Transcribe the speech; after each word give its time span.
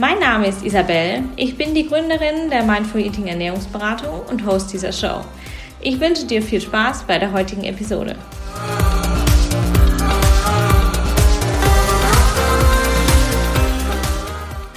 Mein 0.00 0.20
Name 0.20 0.46
ist 0.46 0.64
Isabel. 0.64 1.24
Ich 1.34 1.56
bin 1.56 1.74
die 1.74 1.88
Gründerin 1.88 2.50
der 2.50 2.62
Mindful 2.62 3.00
Eating 3.00 3.26
Ernährungsberatung 3.26 4.20
und 4.30 4.46
Host 4.46 4.72
dieser 4.72 4.92
Show. 4.92 5.24
Ich 5.80 5.98
wünsche 5.98 6.24
dir 6.24 6.40
viel 6.40 6.60
Spaß 6.60 7.02
bei 7.02 7.18
der 7.18 7.32
heutigen 7.32 7.64
Episode. 7.64 8.14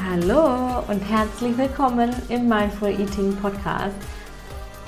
Hallo 0.10 0.84
und 0.88 1.02
herzlich 1.08 1.56
willkommen 1.56 2.16
im 2.30 2.48
Mindful 2.48 2.90
Eating 2.90 3.36
Podcast. 3.36 3.94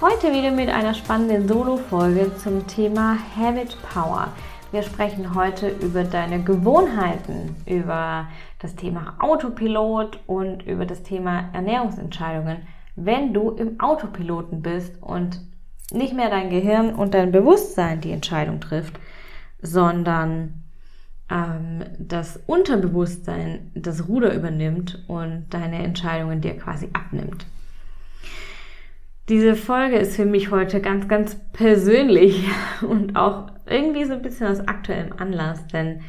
Heute 0.01 0.33
wieder 0.33 0.49
mit 0.49 0.69
einer 0.69 0.95
spannenden 0.95 1.47
Solo-Folge 1.47 2.31
zum 2.43 2.65
Thema 2.65 3.19
Habit 3.37 3.77
Power. 3.93 4.29
Wir 4.73 4.81
sprechen 4.81 5.35
heute 5.35 5.67
über 5.69 6.03
deine 6.03 6.41
Gewohnheiten, 6.41 7.55
über 7.67 8.27
das 8.57 8.75
Thema 8.75 9.13
Autopilot 9.19 10.19
und 10.25 10.63
über 10.63 10.87
das 10.87 11.03
Thema 11.03 11.51
Ernährungsentscheidungen. 11.53 12.63
Wenn 12.95 13.35
du 13.35 13.51
im 13.51 13.79
Autopiloten 13.79 14.63
bist 14.63 14.95
und 14.99 15.39
nicht 15.91 16.15
mehr 16.15 16.31
dein 16.31 16.49
Gehirn 16.49 16.95
und 16.95 17.13
dein 17.13 17.31
Bewusstsein 17.31 18.01
die 18.01 18.13
Entscheidung 18.13 18.61
trifft, 18.61 18.99
sondern 19.61 20.63
ähm, 21.29 21.83
das 21.99 22.39
Unterbewusstsein 22.47 23.69
das 23.75 24.07
Ruder 24.07 24.33
übernimmt 24.33 25.03
und 25.07 25.45
deine 25.51 25.83
Entscheidungen 25.83 26.41
dir 26.41 26.57
quasi 26.57 26.89
abnimmt. 26.93 27.45
Diese 29.29 29.55
Folge 29.55 29.95
ist 29.95 30.17
für 30.17 30.25
mich 30.25 30.51
heute 30.51 30.81
ganz, 30.81 31.07
ganz 31.07 31.39
persönlich 31.53 32.45
und 32.81 33.15
auch 33.15 33.47
irgendwie 33.65 34.03
so 34.03 34.13
ein 34.13 34.21
bisschen 34.21 34.47
aus 34.47 34.67
aktuellem 34.67 35.13
Anlass, 35.17 35.65
denn 35.67 36.01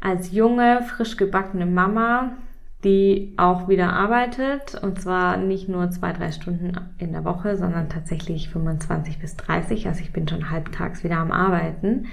als 0.00 0.32
junge, 0.32 0.82
frisch 0.82 1.16
gebackene 1.16 1.64
Mama, 1.64 2.36
die 2.84 3.32
auch 3.38 3.68
wieder 3.68 3.94
arbeitet, 3.94 4.74
und 4.82 5.00
zwar 5.00 5.38
nicht 5.38 5.70
nur 5.70 5.90
zwei, 5.90 6.12
drei 6.12 6.30
Stunden 6.30 6.78
in 6.98 7.12
der 7.12 7.24
Woche, 7.24 7.56
sondern 7.56 7.88
tatsächlich 7.88 8.50
25 8.50 9.18
bis 9.18 9.36
30, 9.36 9.88
also 9.88 10.02
ich 10.02 10.12
bin 10.12 10.28
schon 10.28 10.50
halbtags 10.50 11.02
wieder 11.02 11.16
am 11.16 11.32
Arbeiten. 11.32 12.08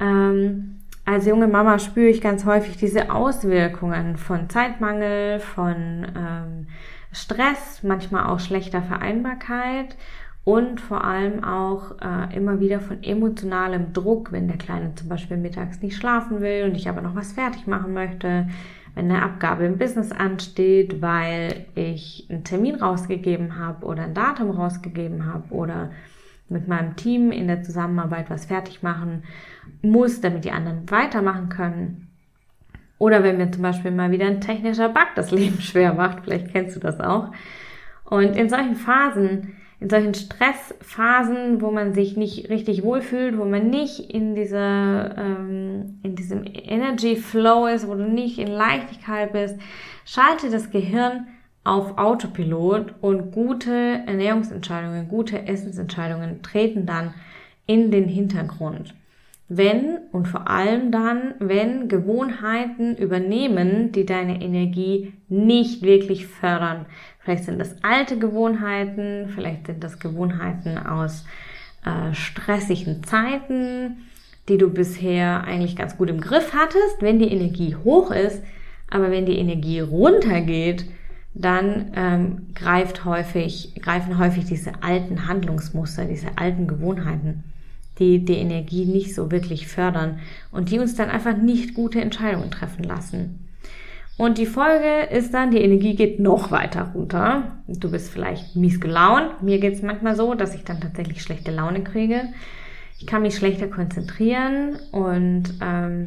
Ähm, 0.00 0.80
als 1.04 1.26
junge 1.26 1.46
Mama 1.46 1.78
spüre 1.78 2.08
ich 2.08 2.20
ganz 2.20 2.44
häufig 2.44 2.76
diese 2.76 3.12
Auswirkungen 3.12 4.16
von 4.16 4.48
Zeitmangel, 4.50 5.38
von 5.38 6.06
ähm, 6.16 6.66
Stress, 7.14 7.82
manchmal 7.82 8.26
auch 8.26 8.40
schlechter 8.40 8.82
Vereinbarkeit 8.82 9.96
und 10.44 10.80
vor 10.80 11.04
allem 11.04 11.42
auch 11.42 11.92
äh, 12.02 12.36
immer 12.36 12.60
wieder 12.60 12.80
von 12.80 13.02
emotionalem 13.02 13.92
Druck, 13.92 14.30
wenn 14.32 14.48
der 14.48 14.58
Kleine 14.58 14.94
zum 14.94 15.08
Beispiel 15.08 15.36
mittags 15.36 15.80
nicht 15.80 15.96
schlafen 15.96 16.40
will 16.40 16.64
und 16.64 16.74
ich 16.74 16.88
aber 16.88 17.00
noch 17.00 17.14
was 17.14 17.32
fertig 17.32 17.66
machen 17.66 17.94
möchte, 17.94 18.48
wenn 18.94 19.10
eine 19.10 19.22
Abgabe 19.22 19.64
im 19.64 19.78
Business 19.78 20.12
ansteht, 20.12 21.00
weil 21.00 21.66
ich 21.74 22.26
einen 22.30 22.44
Termin 22.44 22.76
rausgegeben 22.76 23.58
habe 23.58 23.86
oder 23.86 24.04
ein 24.04 24.14
Datum 24.14 24.50
rausgegeben 24.50 25.26
habe 25.26 25.52
oder 25.52 25.90
mit 26.48 26.68
meinem 26.68 26.94
Team 26.96 27.32
in 27.32 27.48
der 27.48 27.62
Zusammenarbeit 27.62 28.28
was 28.28 28.44
fertig 28.44 28.82
machen 28.82 29.24
muss, 29.82 30.20
damit 30.20 30.44
die 30.44 30.52
anderen 30.52 30.90
weitermachen 30.90 31.48
können. 31.48 32.08
Oder 33.04 33.22
wenn 33.22 33.36
mir 33.36 33.52
zum 33.52 33.60
Beispiel 33.60 33.90
mal 33.90 34.12
wieder 34.12 34.24
ein 34.24 34.40
technischer 34.40 34.88
Bug 34.88 35.08
das 35.14 35.30
Leben 35.30 35.60
schwer 35.60 35.92
macht, 35.92 36.24
vielleicht 36.24 36.50
kennst 36.52 36.74
du 36.74 36.80
das 36.80 37.00
auch. 37.00 37.32
Und 38.06 38.34
in 38.34 38.48
solchen 38.48 38.76
Phasen, 38.76 39.56
in 39.78 39.90
solchen 39.90 40.14
Stressphasen, 40.14 41.60
wo 41.60 41.70
man 41.70 41.92
sich 41.92 42.16
nicht 42.16 42.48
richtig 42.48 42.82
wohlfühlt, 42.82 43.36
wo 43.36 43.44
man 43.44 43.68
nicht 43.68 44.00
in 44.00 44.34
dieser, 44.34 45.18
ähm, 45.18 45.98
in 46.02 46.16
diesem 46.16 46.44
Energy 46.46 47.16
Flow 47.16 47.66
ist, 47.66 47.86
wo 47.86 47.94
du 47.94 48.08
nicht 48.08 48.38
in 48.38 48.48
Leichtigkeit 48.48 49.34
bist, 49.34 49.56
schalte 50.06 50.48
das 50.48 50.70
Gehirn 50.70 51.26
auf 51.62 51.98
Autopilot 51.98 52.94
und 53.02 53.32
gute 53.32 54.00
Ernährungsentscheidungen, 54.06 55.08
gute 55.08 55.46
Essensentscheidungen 55.46 56.40
treten 56.40 56.86
dann 56.86 57.12
in 57.66 57.90
den 57.90 58.08
Hintergrund 58.08 58.94
wenn 59.56 59.98
und 60.12 60.26
vor 60.26 60.48
allem 60.48 60.90
dann, 60.90 61.34
wenn 61.38 61.88
Gewohnheiten 61.88 62.96
übernehmen, 62.96 63.92
die 63.92 64.06
deine 64.06 64.42
Energie 64.42 65.12
nicht 65.28 65.82
wirklich 65.82 66.26
fördern. 66.26 66.86
Vielleicht 67.20 67.44
sind 67.44 67.58
das 67.58 67.76
alte 67.82 68.18
Gewohnheiten, 68.18 69.28
vielleicht 69.34 69.66
sind 69.66 69.82
das 69.82 69.98
Gewohnheiten 69.98 70.78
aus 70.78 71.24
äh, 71.84 72.14
stressigen 72.14 73.02
Zeiten, 73.04 73.98
die 74.48 74.58
du 74.58 74.70
bisher 74.70 75.44
eigentlich 75.44 75.76
ganz 75.76 75.96
gut 75.96 76.10
im 76.10 76.20
Griff 76.20 76.52
hattest, 76.54 77.00
wenn 77.00 77.18
die 77.18 77.32
Energie 77.32 77.76
hoch 77.76 78.10
ist, 78.10 78.42
aber 78.90 79.10
wenn 79.10 79.26
die 79.26 79.38
Energie 79.38 79.80
runtergeht, 79.80 80.84
dann 81.34 81.92
ähm, 81.96 82.46
greift 82.54 83.04
häufig, 83.04 83.74
greifen 83.82 84.18
häufig 84.18 84.44
diese 84.44 84.82
alten 84.82 85.26
Handlungsmuster, 85.26 86.04
diese 86.04 86.28
alten 86.36 86.68
Gewohnheiten 86.68 87.42
die 87.98 88.24
die 88.24 88.36
Energie 88.36 88.84
nicht 88.84 89.14
so 89.14 89.30
wirklich 89.30 89.66
fördern 89.68 90.18
und 90.50 90.70
die 90.70 90.78
uns 90.78 90.94
dann 90.94 91.10
einfach 91.10 91.36
nicht 91.36 91.74
gute 91.74 92.00
Entscheidungen 92.00 92.50
treffen 92.50 92.84
lassen. 92.84 93.48
Und 94.16 94.38
die 94.38 94.46
Folge 94.46 95.08
ist 95.10 95.34
dann, 95.34 95.50
die 95.50 95.62
Energie 95.62 95.96
geht 95.96 96.20
noch 96.20 96.52
weiter 96.52 96.92
runter. 96.94 97.62
Du 97.66 97.90
bist 97.90 98.12
vielleicht 98.12 98.54
mies 98.54 98.80
gelaunt. 98.80 99.42
Mir 99.42 99.58
geht 99.58 99.74
es 99.74 99.82
manchmal 99.82 100.14
so, 100.14 100.34
dass 100.34 100.54
ich 100.54 100.62
dann 100.62 100.80
tatsächlich 100.80 101.20
schlechte 101.22 101.50
Laune 101.50 101.82
kriege. 101.82 102.22
Ich 103.00 103.06
kann 103.06 103.22
mich 103.22 103.36
schlechter 103.36 103.66
konzentrieren 103.66 104.76
und 104.92 105.54
ähm, 105.60 106.06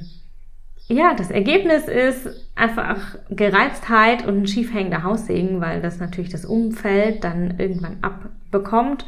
ja, 0.88 1.14
das 1.14 1.32
Ergebnis 1.32 1.90
ist 1.90 2.30
einfach 2.56 3.18
Gereiztheit 3.30 4.26
und 4.26 4.38
ein 4.38 4.48
schiefhängender 4.48 5.04
Haussegen, 5.04 5.60
weil 5.60 5.82
das 5.82 6.00
natürlich 6.00 6.30
das 6.30 6.46
Umfeld 6.46 7.26
dann 7.26 7.60
irgendwann 7.60 7.98
abbekommt. 8.02 9.06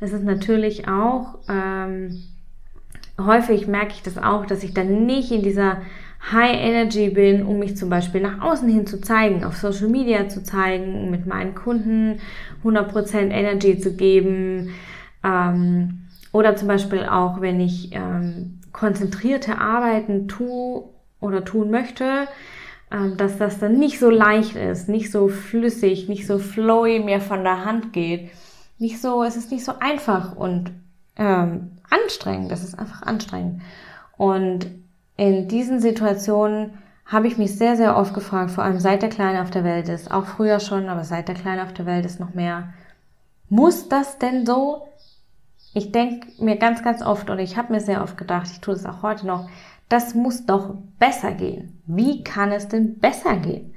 Es 0.00 0.12
ist 0.12 0.24
natürlich 0.24 0.88
auch, 0.88 1.38
ähm, 1.48 2.22
häufig 3.18 3.66
merke 3.66 3.92
ich 3.92 4.02
das 4.02 4.18
auch, 4.18 4.46
dass 4.46 4.62
ich 4.62 4.74
dann 4.74 5.06
nicht 5.06 5.30
in 5.30 5.42
dieser 5.42 5.78
High 6.32 6.56
Energy 6.56 7.10
bin, 7.10 7.44
um 7.44 7.58
mich 7.58 7.76
zum 7.76 7.90
Beispiel 7.90 8.20
nach 8.20 8.40
außen 8.40 8.68
hin 8.68 8.86
zu 8.86 9.00
zeigen, 9.00 9.44
auf 9.44 9.56
Social 9.56 9.88
Media 9.88 10.28
zu 10.28 10.42
zeigen, 10.42 11.10
mit 11.10 11.26
meinen 11.26 11.54
Kunden 11.54 12.20
100% 12.64 13.30
Energy 13.30 13.78
zu 13.78 13.94
geben. 13.94 14.70
Ähm, 15.22 16.06
oder 16.32 16.56
zum 16.56 16.68
Beispiel 16.68 17.04
auch, 17.04 17.40
wenn 17.40 17.60
ich 17.60 17.90
ähm, 17.92 18.60
konzentrierte 18.72 19.58
Arbeiten 19.58 20.26
tue 20.26 20.84
oder 21.20 21.44
tun 21.44 21.70
möchte, 21.70 22.26
ähm, 22.90 23.16
dass 23.18 23.36
das 23.38 23.58
dann 23.58 23.78
nicht 23.78 23.98
so 23.98 24.08
leicht 24.08 24.56
ist, 24.56 24.88
nicht 24.88 25.12
so 25.12 25.28
flüssig, 25.28 26.08
nicht 26.08 26.26
so 26.26 26.38
flowy 26.38 27.00
mir 27.00 27.20
von 27.20 27.44
der 27.44 27.64
Hand 27.66 27.92
geht 27.92 28.30
nicht 28.78 29.00
so, 29.00 29.22
es 29.22 29.36
ist 29.36 29.50
nicht 29.50 29.64
so 29.64 29.72
einfach 29.78 30.36
und 30.36 30.72
ähm, 31.16 31.78
anstrengend. 31.90 32.50
Das 32.50 32.62
ist 32.62 32.78
einfach 32.78 33.02
anstrengend. 33.02 33.62
Und 34.16 34.66
in 35.16 35.48
diesen 35.48 35.80
Situationen 35.80 36.78
habe 37.06 37.26
ich 37.26 37.36
mich 37.36 37.56
sehr, 37.56 37.76
sehr 37.76 37.96
oft 37.96 38.14
gefragt, 38.14 38.50
vor 38.50 38.64
allem 38.64 38.80
seit 38.80 39.02
der 39.02 39.10
Kleine 39.10 39.42
auf 39.42 39.50
der 39.50 39.64
Welt 39.64 39.88
ist, 39.88 40.10
auch 40.10 40.24
früher 40.24 40.58
schon, 40.60 40.88
aber 40.88 41.04
seit 41.04 41.28
der 41.28 41.34
Kleine 41.34 41.62
auf 41.62 41.72
der 41.72 41.86
Welt 41.86 42.06
ist 42.06 42.18
noch 42.18 42.34
mehr. 42.34 42.72
Muss 43.48 43.88
das 43.88 44.18
denn 44.18 44.46
so? 44.46 44.88
Ich 45.74 45.92
denke 45.92 46.28
mir 46.42 46.56
ganz, 46.56 46.82
ganz 46.82 47.02
oft 47.02 47.28
und 47.30 47.38
ich 47.38 47.56
habe 47.56 47.72
mir 47.72 47.80
sehr 47.80 48.02
oft 48.02 48.16
gedacht, 48.16 48.48
ich 48.50 48.60
tue 48.60 48.74
es 48.74 48.86
auch 48.86 49.02
heute 49.02 49.26
noch, 49.26 49.48
das 49.88 50.14
muss 50.14 50.46
doch 50.46 50.76
besser 50.98 51.32
gehen. 51.32 51.80
Wie 51.86 52.24
kann 52.24 52.52
es 52.52 52.68
denn 52.68 52.98
besser 52.98 53.36
gehen? 53.36 53.74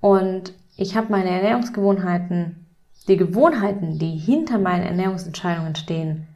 Und 0.00 0.54
ich 0.76 0.96
habe 0.96 1.10
meine 1.10 1.30
Ernährungsgewohnheiten 1.30 2.63
die 3.08 3.16
Gewohnheiten, 3.16 3.98
die 3.98 4.16
hinter 4.16 4.58
meinen 4.58 4.84
Ernährungsentscheidungen 4.84 5.74
stehen, 5.76 6.26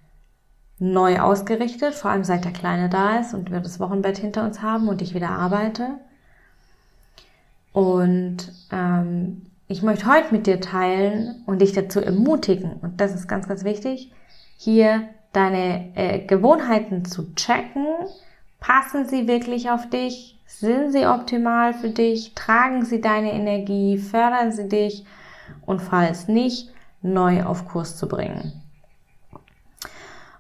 neu 0.79 1.19
ausgerichtet, 1.19 1.95
vor 1.95 2.11
allem 2.11 2.25
seit 2.25 2.45
der 2.45 2.53
Kleine 2.53 2.89
da 2.89 3.19
ist 3.19 3.35
und 3.35 3.51
wir 3.51 3.61
das 3.61 3.81
Wochenbett 3.81 4.19
hinter 4.19 4.45
uns 4.45 4.63
haben 4.63 4.89
und 4.89 5.03
ich 5.03 5.15
wieder 5.15 5.31
arbeite. 5.31 5.99
Und 7.73 8.53
ähm, 8.71 9.43
ich 9.67 9.83
möchte 9.83 10.07
heute 10.07 10.33
mit 10.33 10.47
dir 10.47 10.61
teilen 10.61 11.43
und 11.47 11.61
dich 11.61 11.73
dazu 11.73 12.01
ermutigen, 12.01 12.73
und 12.81 13.01
das 13.01 13.15
ist 13.15 13.29
ganz, 13.29 13.49
ganz 13.49 13.65
wichtig, 13.65 14.13
hier 14.57 15.09
deine 15.33 15.97
äh, 15.97 16.25
Gewohnheiten 16.27 17.05
zu 17.05 17.35
checken 17.35 17.87
Passen 18.61 19.07
sie 19.07 19.29
wirklich 19.29 19.71
auf 19.71 19.89
dich? 19.89 20.37
Sind 20.47 20.93
sie 20.93 21.07
optimal 21.07 21.75
für 21.75 21.91
dich? 21.91 22.35
Tragen 22.35 22.85
sie 22.85 23.01
deine 23.01 23.33
Energie? 23.33 23.99
Fördern 23.99 24.53
sie 24.53 24.69
dich? 24.69 25.05
Und 25.69 25.81
falls 25.81 26.29
nicht, 26.29 26.71
neu 27.03 27.45
auf 27.45 27.69
Kurs 27.69 27.97
zu 27.99 28.09
bringen. 28.09 28.63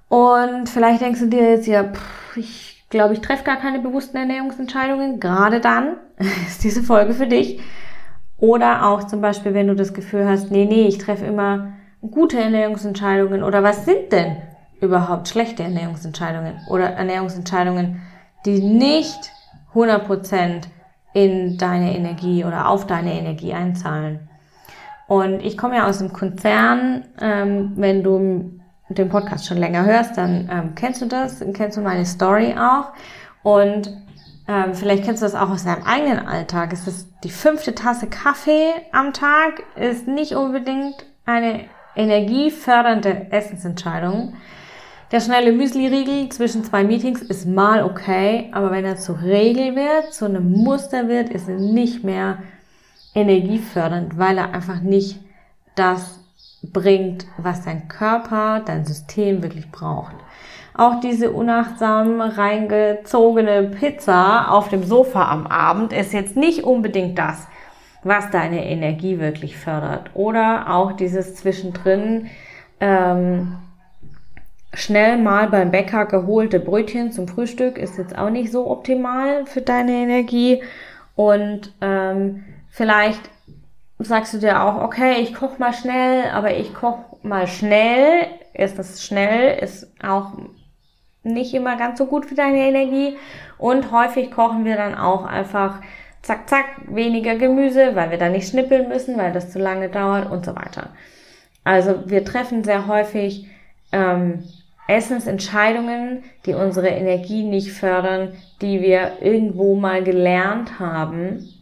Und 0.08 0.70
vielleicht 0.70 1.02
denkst 1.02 1.20
du 1.20 1.26
dir 1.26 1.50
jetzt, 1.50 1.66
ja, 1.66 1.84
pff, 1.84 2.36
ich 2.38 2.84
glaube, 2.88 3.12
ich 3.12 3.20
treffe 3.20 3.44
gar 3.44 3.56
keine 3.56 3.78
bewussten 3.78 4.16
Ernährungsentscheidungen. 4.16 5.20
Gerade 5.20 5.60
dann 5.60 5.96
ist 6.46 6.64
diese 6.64 6.82
Folge 6.82 7.12
für 7.12 7.26
dich. 7.26 7.60
Oder 8.38 8.86
auch 8.86 9.04
zum 9.04 9.20
Beispiel, 9.20 9.52
wenn 9.52 9.66
du 9.66 9.74
das 9.74 9.92
Gefühl 9.92 10.26
hast, 10.26 10.50
nee, 10.50 10.64
nee, 10.64 10.86
ich 10.86 10.96
treffe 10.96 11.26
immer 11.26 11.74
gute 12.00 12.40
Ernährungsentscheidungen. 12.40 13.42
Oder 13.42 13.62
was 13.62 13.84
sind 13.84 14.10
denn 14.12 14.38
überhaupt 14.80 15.28
schlechte 15.28 15.62
Ernährungsentscheidungen? 15.62 16.54
Oder 16.70 16.94
Ernährungsentscheidungen, 16.94 18.00
die 18.46 18.60
nicht 18.60 19.30
100% 19.74 20.62
in 21.12 21.58
deine 21.58 21.94
Energie 21.94 22.46
oder 22.46 22.70
auf 22.70 22.86
deine 22.86 23.12
Energie 23.12 23.52
einzahlen. 23.52 24.28
Und 25.08 25.40
ich 25.42 25.56
komme 25.56 25.76
ja 25.76 25.88
aus 25.88 25.98
dem 25.98 26.12
Konzern. 26.12 27.06
Ähm, 27.20 27.72
wenn 27.76 28.04
du 28.04 28.60
den 28.90 29.08
Podcast 29.08 29.46
schon 29.46 29.56
länger 29.56 29.84
hörst, 29.84 30.16
dann 30.16 30.48
ähm, 30.52 30.74
kennst 30.74 31.02
du 31.02 31.06
das, 31.06 31.42
kennst 31.54 31.76
du 31.76 31.80
meine 31.80 32.06
Story 32.06 32.54
auch. 32.58 32.92
Und 33.42 33.90
ähm, 34.46 34.74
vielleicht 34.74 35.04
kennst 35.04 35.22
du 35.22 35.26
das 35.26 35.34
auch 35.34 35.50
aus 35.50 35.64
deinem 35.64 35.82
eigenen 35.84 36.26
Alltag. 36.26 36.72
Es 36.72 36.86
ist 36.86 37.08
die 37.24 37.30
fünfte 37.30 37.74
Tasse 37.74 38.06
Kaffee 38.06 38.72
am 38.92 39.12
Tag, 39.12 39.62
ist 39.76 40.06
nicht 40.06 40.32
unbedingt 40.32 41.06
eine 41.24 41.64
energiefördernde 41.96 43.30
Essensentscheidung. 43.30 44.34
Der 45.10 45.20
schnelle 45.20 45.52
Müsli-Riegel 45.52 46.28
zwischen 46.28 46.64
zwei 46.64 46.84
Meetings 46.84 47.22
ist 47.22 47.46
mal 47.46 47.82
okay, 47.82 48.50
aber 48.52 48.70
wenn 48.70 48.84
er 48.84 48.96
zur 48.96 49.22
Regel 49.22 49.74
wird, 49.74 50.12
zu 50.12 50.26
einem 50.26 50.52
Muster 50.52 51.08
wird, 51.08 51.30
ist 51.30 51.48
er 51.48 51.56
nicht 51.56 52.04
mehr 52.04 52.38
energiefördernd, 53.20 54.18
weil 54.18 54.38
er 54.38 54.54
einfach 54.54 54.80
nicht 54.80 55.20
das 55.74 56.20
bringt, 56.62 57.26
was 57.36 57.64
dein 57.64 57.88
Körper, 57.88 58.62
dein 58.64 58.84
System 58.84 59.42
wirklich 59.42 59.70
braucht. 59.70 60.16
Auch 60.74 61.00
diese 61.00 61.32
unachtsam 61.32 62.20
reingezogene 62.20 63.64
Pizza 63.64 64.50
auf 64.50 64.68
dem 64.68 64.84
Sofa 64.84 65.28
am 65.28 65.46
Abend 65.46 65.92
ist 65.92 66.12
jetzt 66.12 66.36
nicht 66.36 66.62
unbedingt 66.62 67.18
das, 67.18 67.46
was 68.04 68.30
deine 68.30 68.64
Energie 68.64 69.18
wirklich 69.18 69.56
fördert. 69.56 70.10
Oder 70.14 70.72
auch 70.72 70.92
dieses 70.92 71.34
zwischendrin 71.34 72.28
ähm, 72.80 73.56
schnell 74.72 75.18
mal 75.18 75.48
beim 75.48 75.70
Bäcker 75.70 76.06
geholte 76.06 76.60
Brötchen 76.60 77.10
zum 77.10 77.26
Frühstück 77.26 77.76
ist 77.78 77.98
jetzt 77.98 78.16
auch 78.16 78.30
nicht 78.30 78.52
so 78.52 78.70
optimal 78.70 79.46
für 79.46 79.62
deine 79.62 79.92
Energie. 79.92 80.62
Und 81.16 81.72
ähm, 81.80 82.44
vielleicht 82.78 83.28
sagst 83.98 84.32
du 84.32 84.38
dir 84.38 84.62
auch, 84.62 84.80
okay, 84.82 85.20
ich 85.20 85.34
koche 85.34 85.58
mal 85.58 85.72
schnell, 85.72 86.30
aber 86.32 86.56
ich 86.56 86.72
koche 86.72 87.04
mal 87.22 87.48
schnell. 87.48 88.26
Ist 88.54 88.78
das 88.78 89.04
schnell, 89.04 89.58
ist 89.58 89.92
auch 90.02 90.32
nicht 91.24 91.52
immer 91.54 91.76
ganz 91.76 91.98
so 91.98 92.06
gut 92.06 92.24
für 92.24 92.36
deine 92.36 92.58
Energie. 92.58 93.16
Und 93.58 93.90
häufig 93.90 94.30
kochen 94.30 94.64
wir 94.64 94.76
dann 94.76 94.94
auch 94.94 95.24
einfach 95.26 95.80
zack, 96.22 96.48
zack, 96.48 96.66
weniger 96.86 97.34
Gemüse, 97.34 97.96
weil 97.96 98.12
wir 98.12 98.18
dann 98.18 98.32
nicht 98.32 98.48
schnippeln 98.48 98.88
müssen, 98.88 99.18
weil 99.18 99.32
das 99.32 99.50
zu 99.50 99.58
lange 99.58 99.88
dauert 99.88 100.30
und 100.30 100.44
so 100.44 100.54
weiter. 100.54 100.90
Also 101.64 102.08
wir 102.08 102.24
treffen 102.24 102.62
sehr 102.62 102.86
häufig 102.86 103.48
ähm, 103.90 104.44
Essensentscheidungen, 104.86 106.22
die 106.46 106.54
unsere 106.54 106.88
Energie 106.88 107.42
nicht 107.42 107.72
fördern, 107.72 108.34
die 108.62 108.80
wir 108.80 109.20
irgendwo 109.20 109.74
mal 109.74 110.04
gelernt 110.04 110.78
haben 110.78 111.57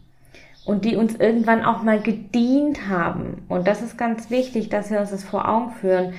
und 0.66 0.84
die 0.84 0.96
uns 0.96 1.14
irgendwann 1.14 1.64
auch 1.64 1.82
mal 1.82 2.00
gedient 2.00 2.88
haben. 2.88 3.44
Und 3.48 3.66
das 3.66 3.82
ist 3.82 3.96
ganz 3.96 4.30
wichtig, 4.30 4.68
dass 4.68 4.90
wir 4.90 5.00
uns 5.00 5.10
das 5.10 5.24
vor 5.24 5.48
Augen 5.48 5.70
führen. 5.70 6.12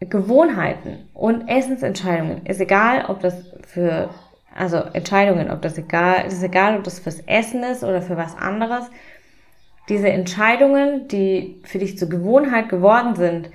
Gewohnheiten 0.00 1.08
und 1.14 1.48
Essensentscheidungen 1.48 2.44
ist 2.44 2.60
egal, 2.60 3.06
ob 3.08 3.20
das 3.20 3.52
für, 3.66 4.10
also 4.54 4.76
Entscheidungen, 4.76 5.50
ob 5.50 5.62
das 5.62 5.78
egal, 5.78 6.26
ist 6.26 6.42
egal, 6.42 6.76
ob 6.76 6.84
das 6.84 6.98
fürs 6.98 7.20
Essen 7.20 7.62
ist 7.62 7.84
oder 7.84 8.02
für 8.02 8.16
was 8.16 8.36
anderes. 8.36 8.90
Diese 9.88 10.08
Entscheidungen, 10.08 11.08
die 11.08 11.62
für 11.64 11.78
dich 11.78 11.96
zur 11.96 12.08
Gewohnheit 12.08 12.68
geworden 12.68 13.14
sind, 13.14 13.50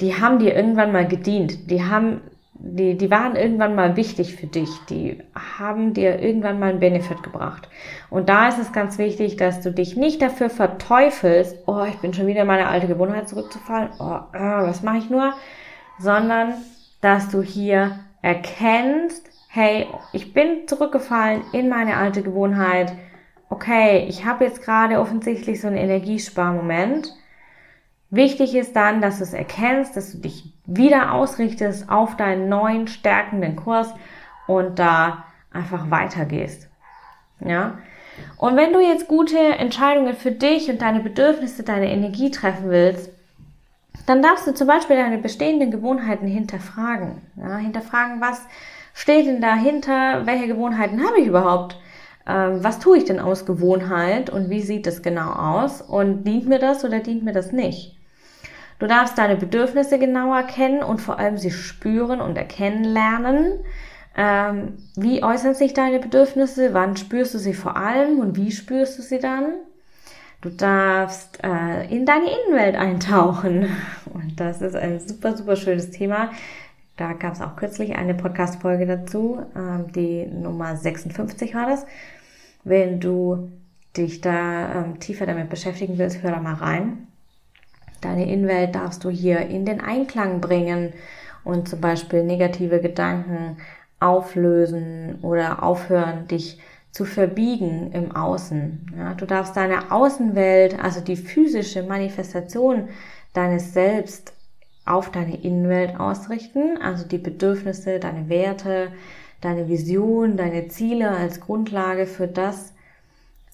die 0.00 0.14
haben 0.20 0.38
dir 0.38 0.54
irgendwann 0.54 0.92
mal 0.92 1.08
gedient. 1.08 1.70
Die 1.70 1.82
haben 1.82 2.20
die, 2.60 2.96
die 2.96 3.10
waren 3.10 3.36
irgendwann 3.36 3.74
mal 3.74 3.96
wichtig 3.96 4.34
für 4.34 4.46
dich, 4.46 4.68
die 4.90 5.22
haben 5.58 5.94
dir 5.94 6.20
irgendwann 6.20 6.58
mal 6.58 6.70
einen 6.70 6.80
Benefit 6.80 7.22
gebracht. 7.22 7.68
Und 8.10 8.28
da 8.28 8.48
ist 8.48 8.58
es 8.58 8.72
ganz 8.72 8.98
wichtig, 8.98 9.36
dass 9.36 9.60
du 9.60 9.72
dich 9.72 9.96
nicht 9.96 10.20
dafür 10.20 10.50
verteufelst, 10.50 11.56
oh, 11.66 11.84
ich 11.88 11.96
bin 11.98 12.14
schon 12.14 12.26
wieder 12.26 12.42
in 12.42 12.46
meine 12.46 12.68
alte 12.68 12.88
Gewohnheit 12.88 13.28
zurückzufallen, 13.28 13.90
oh, 14.00 14.20
äh, 14.32 14.38
was 14.38 14.82
mache 14.82 14.98
ich 14.98 15.08
nur, 15.08 15.34
sondern 15.98 16.54
dass 17.00 17.28
du 17.28 17.42
hier 17.42 18.00
erkennst, 18.22 19.30
hey, 19.48 19.86
ich 20.12 20.34
bin 20.34 20.66
zurückgefallen 20.66 21.42
in 21.52 21.68
meine 21.68 21.96
alte 21.96 22.22
Gewohnheit, 22.22 22.92
okay, 23.50 24.06
ich 24.08 24.24
habe 24.24 24.44
jetzt 24.44 24.62
gerade 24.62 24.98
offensichtlich 24.98 25.60
so 25.60 25.68
einen 25.68 25.76
Energiesparmoment, 25.76 27.14
Wichtig 28.10 28.54
ist 28.54 28.74
dann, 28.74 29.02
dass 29.02 29.18
du 29.18 29.24
es 29.24 29.34
erkennst, 29.34 29.96
dass 29.96 30.12
du 30.12 30.18
dich 30.18 30.54
wieder 30.64 31.12
ausrichtest 31.12 31.90
auf 31.90 32.16
deinen 32.16 32.48
neuen 32.48 32.88
stärkenden 32.88 33.56
Kurs 33.56 33.92
und 34.46 34.78
da 34.78 35.24
einfach 35.52 35.90
weitergehst. 35.90 36.68
Ja. 37.40 37.78
Und 38.36 38.56
wenn 38.56 38.72
du 38.72 38.80
jetzt 38.80 39.08
gute 39.08 39.38
Entscheidungen 39.38 40.14
für 40.14 40.32
dich 40.32 40.70
und 40.70 40.82
deine 40.82 41.00
Bedürfnisse, 41.00 41.62
deine 41.62 41.90
Energie 41.90 42.30
treffen 42.30 42.70
willst, 42.70 43.10
dann 44.06 44.22
darfst 44.22 44.46
du 44.46 44.54
zum 44.54 44.66
Beispiel 44.66 44.96
deine 44.96 45.18
bestehenden 45.18 45.70
Gewohnheiten 45.70 46.26
hinterfragen. 46.26 47.20
Ja, 47.36 47.58
hinterfragen, 47.58 48.22
was 48.22 48.46
steht 48.94 49.26
denn 49.26 49.42
dahinter? 49.42 50.24
Welche 50.24 50.46
Gewohnheiten 50.46 51.04
habe 51.04 51.20
ich 51.20 51.26
überhaupt? 51.26 51.78
Ähm, 52.26 52.64
was 52.64 52.78
tue 52.78 52.98
ich 52.98 53.04
denn 53.04 53.20
aus 53.20 53.44
Gewohnheit 53.44 54.30
und 54.30 54.48
wie 54.48 54.62
sieht 54.62 54.86
das 54.86 55.02
genau 55.02 55.30
aus? 55.30 55.82
Und 55.82 56.24
dient 56.24 56.48
mir 56.48 56.58
das 56.58 56.84
oder 56.84 57.00
dient 57.00 57.22
mir 57.22 57.32
das 57.32 57.52
nicht? 57.52 57.97
Du 58.78 58.86
darfst 58.86 59.18
deine 59.18 59.36
Bedürfnisse 59.36 59.98
genauer 59.98 60.44
kennen 60.44 60.82
und 60.82 61.00
vor 61.00 61.18
allem 61.18 61.36
sie 61.36 61.50
spüren 61.50 62.20
und 62.20 62.36
erkennen 62.36 62.84
lernen. 62.84 63.60
Ähm, 64.16 64.78
wie 64.96 65.22
äußern 65.22 65.54
sich 65.54 65.74
deine 65.74 65.98
Bedürfnisse? 65.98 66.74
Wann 66.74 66.96
spürst 66.96 67.34
du 67.34 67.38
sie 67.38 67.54
vor 67.54 67.76
allem 67.76 68.20
und 68.20 68.36
wie 68.36 68.52
spürst 68.52 68.98
du 68.98 69.02
sie 69.02 69.18
dann? 69.18 69.46
Du 70.40 70.50
darfst 70.50 71.42
äh, 71.42 71.88
in 71.88 72.06
deine 72.06 72.26
Innenwelt 72.26 72.76
eintauchen. 72.76 73.68
Und 74.14 74.38
das 74.38 74.62
ist 74.62 74.76
ein 74.76 75.00
super, 75.00 75.36
super 75.36 75.56
schönes 75.56 75.90
Thema. 75.90 76.30
Da 76.96 77.12
gab 77.12 77.34
es 77.34 77.40
auch 77.40 77.56
kürzlich 77.56 77.96
eine 77.96 78.14
Podcast-Folge 78.14 78.86
dazu. 78.86 79.42
Ähm, 79.56 79.90
die 79.92 80.26
Nummer 80.26 80.76
56 80.76 81.54
war 81.54 81.66
das. 81.66 81.86
Wenn 82.62 83.00
du 83.00 83.50
dich 83.96 84.20
da 84.20 84.84
ähm, 84.84 85.00
tiefer 85.00 85.26
damit 85.26 85.50
beschäftigen 85.50 85.98
willst, 85.98 86.22
hör 86.22 86.30
da 86.30 86.40
mal 86.40 86.54
rein. 86.54 87.08
Deine 88.00 88.30
Innenwelt 88.30 88.74
darfst 88.74 89.04
du 89.04 89.10
hier 89.10 89.40
in 89.40 89.64
den 89.64 89.80
Einklang 89.80 90.40
bringen 90.40 90.92
und 91.44 91.68
zum 91.68 91.80
Beispiel 91.80 92.22
negative 92.22 92.80
Gedanken 92.80 93.56
auflösen 94.00 95.18
oder 95.22 95.62
aufhören, 95.62 96.28
dich 96.28 96.60
zu 96.92 97.04
verbiegen 97.04 97.90
im 97.92 98.14
Außen. 98.14 98.94
Ja, 98.96 99.14
du 99.14 99.26
darfst 99.26 99.56
deine 99.56 99.92
Außenwelt, 99.92 100.82
also 100.82 101.00
die 101.00 101.16
physische 101.16 101.82
Manifestation 101.82 102.88
deines 103.32 103.72
Selbst 103.72 104.32
auf 104.84 105.10
deine 105.10 105.36
Innenwelt 105.42 106.00
ausrichten, 106.00 106.78
also 106.82 107.06
die 107.06 107.18
Bedürfnisse, 107.18 107.98
deine 107.98 108.28
Werte, 108.28 108.92
deine 109.40 109.68
Vision, 109.68 110.36
deine 110.36 110.68
Ziele 110.68 111.10
als 111.10 111.40
Grundlage 111.40 112.06
für 112.06 112.26
das, 112.26 112.72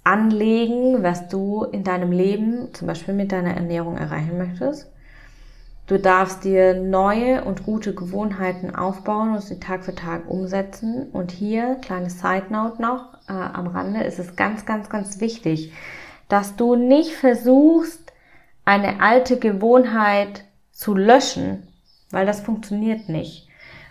anlegen, 0.05 1.03
was 1.03 1.29
du 1.29 1.65
in 1.65 1.83
deinem 1.83 2.13
Leben, 2.13 2.73
zum 2.75 2.87
Beispiel 2.87 3.15
mit 3.15 3.33
deiner 3.33 3.55
Ernährung, 3.55 3.97
erreichen 3.97 4.37
möchtest. 4.39 4.91
Du 5.87 5.99
darfst 5.99 6.45
dir 6.45 6.75
neue 6.75 7.45
und 7.45 7.65
gute 7.65 7.95
Gewohnheiten 7.95 8.75
aufbauen 8.75 9.35
und 9.35 9.43
sie 9.43 9.61
Tag 9.61 9.85
für 9.85 9.95
Tag 9.95 10.31
umsetzen. 10.31 11.11
Und 11.13 11.31
hier, 11.31 11.77
kleine 11.83 12.09
Side 12.09 12.47
Note 12.49 12.81
noch 12.81 13.15
äh, 13.29 13.33
am 13.33 13.67
Rande, 13.67 14.03
ist 14.03 14.19
es 14.19 14.37
ganz, 14.37 14.65
ganz, 14.65 14.89
ganz 14.89 15.21
wichtig, 15.21 15.73
dass 16.29 16.57
du 16.57 16.75
nicht 16.75 17.13
versuchst, 17.13 18.13
eine 18.65 19.03
alte 19.03 19.39
Gewohnheit 19.39 20.45
zu 20.73 20.95
löschen, 20.95 21.69
weil 22.11 22.25
das 22.25 22.41
funktioniert 22.41 23.11
nicht. 23.11 23.49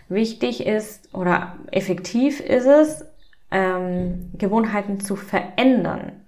Wichtig 0.08 0.66
ist 0.66 1.14
oder 1.14 1.54
effektiv 1.70 2.40
ist 2.40 2.66
es, 2.66 3.04
ähm, 3.50 4.30
Gewohnheiten 4.36 5.00
zu 5.00 5.16
verändern. 5.16 6.24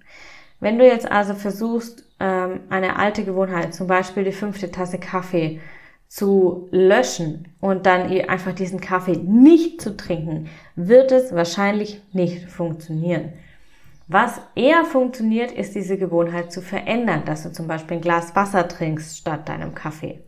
Wenn 0.59 0.79
du 0.79 0.85
jetzt 0.85 1.09
also 1.11 1.33
versuchst, 1.33 2.05
ähm, 2.19 2.61
eine 2.69 2.97
alte 2.97 3.23
Gewohnheit, 3.23 3.73
zum 3.73 3.87
Beispiel 3.87 4.23
die 4.23 4.31
fünfte 4.31 4.71
Tasse 4.71 4.97
Kaffee, 4.97 5.59
zu 6.07 6.69
löschen 6.71 7.49
und 7.59 7.85
dann 7.85 8.09
einfach 8.29 8.53
diesen 8.53 8.79
Kaffee 8.79 9.17
nicht 9.17 9.81
zu 9.81 9.97
trinken, 9.97 10.47
wird 10.75 11.11
es 11.11 11.33
wahrscheinlich 11.35 12.01
nicht 12.13 12.49
funktionieren. 12.49 13.33
Was 14.07 14.39
eher 14.55 14.85
funktioniert, 14.85 15.51
ist 15.51 15.75
diese 15.75 15.97
Gewohnheit 15.97 16.53
zu 16.53 16.61
verändern, 16.61 17.23
dass 17.25 17.43
du 17.43 17.51
zum 17.51 17.67
Beispiel 17.67 17.97
ein 17.97 18.01
Glas 18.01 18.35
Wasser 18.37 18.65
trinkst 18.67 19.17
statt 19.17 19.49
deinem 19.49 19.75
Kaffee. 19.75 20.23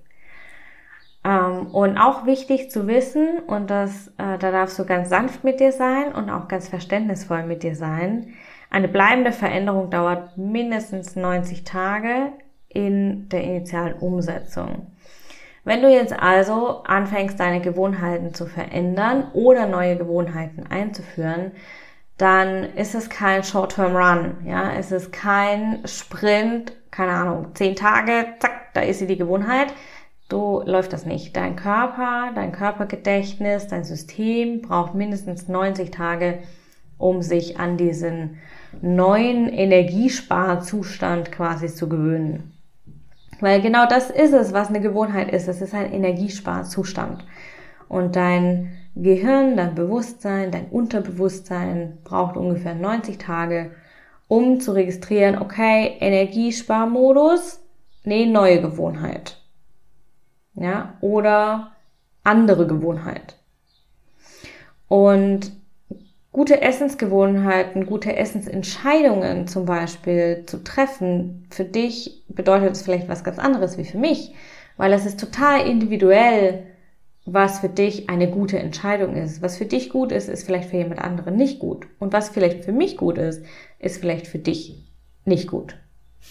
Ähm, 1.24 1.68
und 1.68 1.98
auch 1.98 2.26
wichtig 2.26 2.72
zu 2.72 2.88
wissen, 2.88 3.40
und 3.48 3.70
das, 3.70 4.08
äh, 4.18 4.38
da 4.38 4.52
darfst 4.52 4.80
du 4.80 4.86
ganz 4.86 5.10
sanft 5.10 5.44
mit 5.44 5.60
dir 5.60 5.72
sein 5.72 6.14
und 6.14 6.30
auch 6.30 6.48
ganz 6.48 6.70
verständnisvoll 6.70 7.44
mit 7.44 7.64
dir 7.64 7.76
sein, 7.76 8.34
eine 8.70 8.88
bleibende 8.88 9.32
Veränderung 9.32 9.90
dauert 9.90 10.38
mindestens 10.38 11.16
90 11.16 11.64
Tage 11.64 12.34
in 12.68 13.28
der 13.30 13.44
initialen 13.44 13.94
Umsetzung. 13.94 14.88
Wenn 15.64 15.82
du 15.82 15.90
jetzt 15.90 16.14
also 16.14 16.84
anfängst, 16.84 17.40
deine 17.40 17.62
Gewohnheiten 17.62 18.34
zu 18.34 18.46
verändern 18.46 19.30
oder 19.34 19.66
neue 19.66 19.98
Gewohnheiten 19.98 20.66
einzuführen, 20.68 21.52
dann 22.18 22.76
ist 22.76 22.96
es 22.96 23.10
kein 23.10 23.44
Short-Term-Run. 23.44 24.46
Ja, 24.46 24.74
es 24.74 24.92
ist 24.92 25.12
kein 25.12 25.82
Sprint, 25.86 26.74
keine 26.92 27.12
Ahnung, 27.12 27.56
zehn 27.56 27.76
Tage, 27.76 28.28
zack, 28.40 28.74
da 28.74 28.82
ist 28.82 29.00
sie 29.00 29.08
die 29.08 29.18
Gewohnheit. 29.18 29.74
So 30.32 30.62
läuft 30.66 30.94
das 30.94 31.06
nicht. 31.06 31.36
Dein 31.36 31.56
Körper, 31.56 32.32
dein 32.36 32.52
Körpergedächtnis, 32.52 33.68
dein 33.68 33.84
System 33.84 34.62
braucht 34.62 34.94
mindestens 34.94 35.48
90 35.48 35.90
Tage, 35.90 36.40
um 37.00 37.24
sich 37.24 37.58
an 37.60 37.78
diesen 37.78 38.38
neuen 38.82 39.50
Energiesparzustand 39.50 41.32
quasi 41.32 41.68
zu 41.68 41.90
gewöhnen. 41.90 42.52
Weil 43.40 43.62
genau 43.62 43.88
das 43.88 44.12
ist 44.12 44.34
es, 44.34 44.54
was 44.54 44.68
eine 44.68 44.82
Gewohnheit 44.82 45.32
ist. 45.32 45.48
Es 45.48 45.62
ist 45.62 45.74
ein 45.74 45.92
Energiesparzustand. 45.92 47.26
Und 47.88 48.16
dein 48.16 48.74
Gehirn, 48.96 49.58
dein 49.58 49.74
Bewusstsein, 49.74 50.52
dein 50.52 50.68
Unterbewusstsein 50.68 51.98
braucht 52.04 52.38
ungefähr 52.38 52.76
90 52.76 53.18
Tage, 53.18 53.72
um 54.28 54.60
zu 54.60 54.74
registrieren, 54.74 55.42
okay, 55.42 55.96
Energiesparmodus, 56.00 57.62
nee, 58.04 58.28
neue 58.28 58.62
Gewohnheit. 58.62 59.39
Ja, 60.60 60.96
oder 61.00 61.72
andere 62.24 62.68
Gewohnheit. 62.68 63.38
Und 64.90 65.54
gute 66.34 66.62
Essensgewohnheiten, 66.62 67.86
gute 67.86 68.16
Essensentscheidungen 68.16 69.48
zum 69.48 69.66
Beispiel 69.66 70.44
zu 70.46 70.62
treffen, 70.64 71.48
für 71.50 71.64
dich 71.64 72.24
bedeutet 72.28 72.72
es 72.72 72.82
vielleicht 72.82 73.08
was 73.08 73.24
ganz 73.24 73.40
anderes 73.40 73.78
wie 73.78 73.86
für 73.86 73.98
mich, 73.98 74.34
weil 74.76 74.92
es 74.92 75.06
ist 75.06 75.20
total 75.20 75.66
individuell, 75.66 76.66
was 77.26 77.60
für 77.60 77.70
dich 77.70 78.10
eine 78.10 78.30
gute 78.30 78.60
Entscheidung 78.60 79.16
ist. 79.16 79.42
Was 79.42 79.58
für 79.58 79.66
dich 79.66 79.90
gut 79.90 80.12
ist, 80.12 80.28
ist 80.28 80.46
vielleicht 80.46 80.70
für 80.70 80.78
jemand 80.78 81.00
anderen 81.00 81.36
nicht 81.36 81.60
gut. 81.60 81.88
Und 82.00 82.12
was 82.12 82.30
vielleicht 82.30 82.66
für 82.66 82.72
mich 82.74 82.98
gut 82.98 83.18
ist, 83.18 83.46
ist 83.78 84.00
vielleicht 84.00 84.28
für 84.28 84.40
dich 84.40 84.84
nicht 85.26 85.48
gut. 85.48 85.76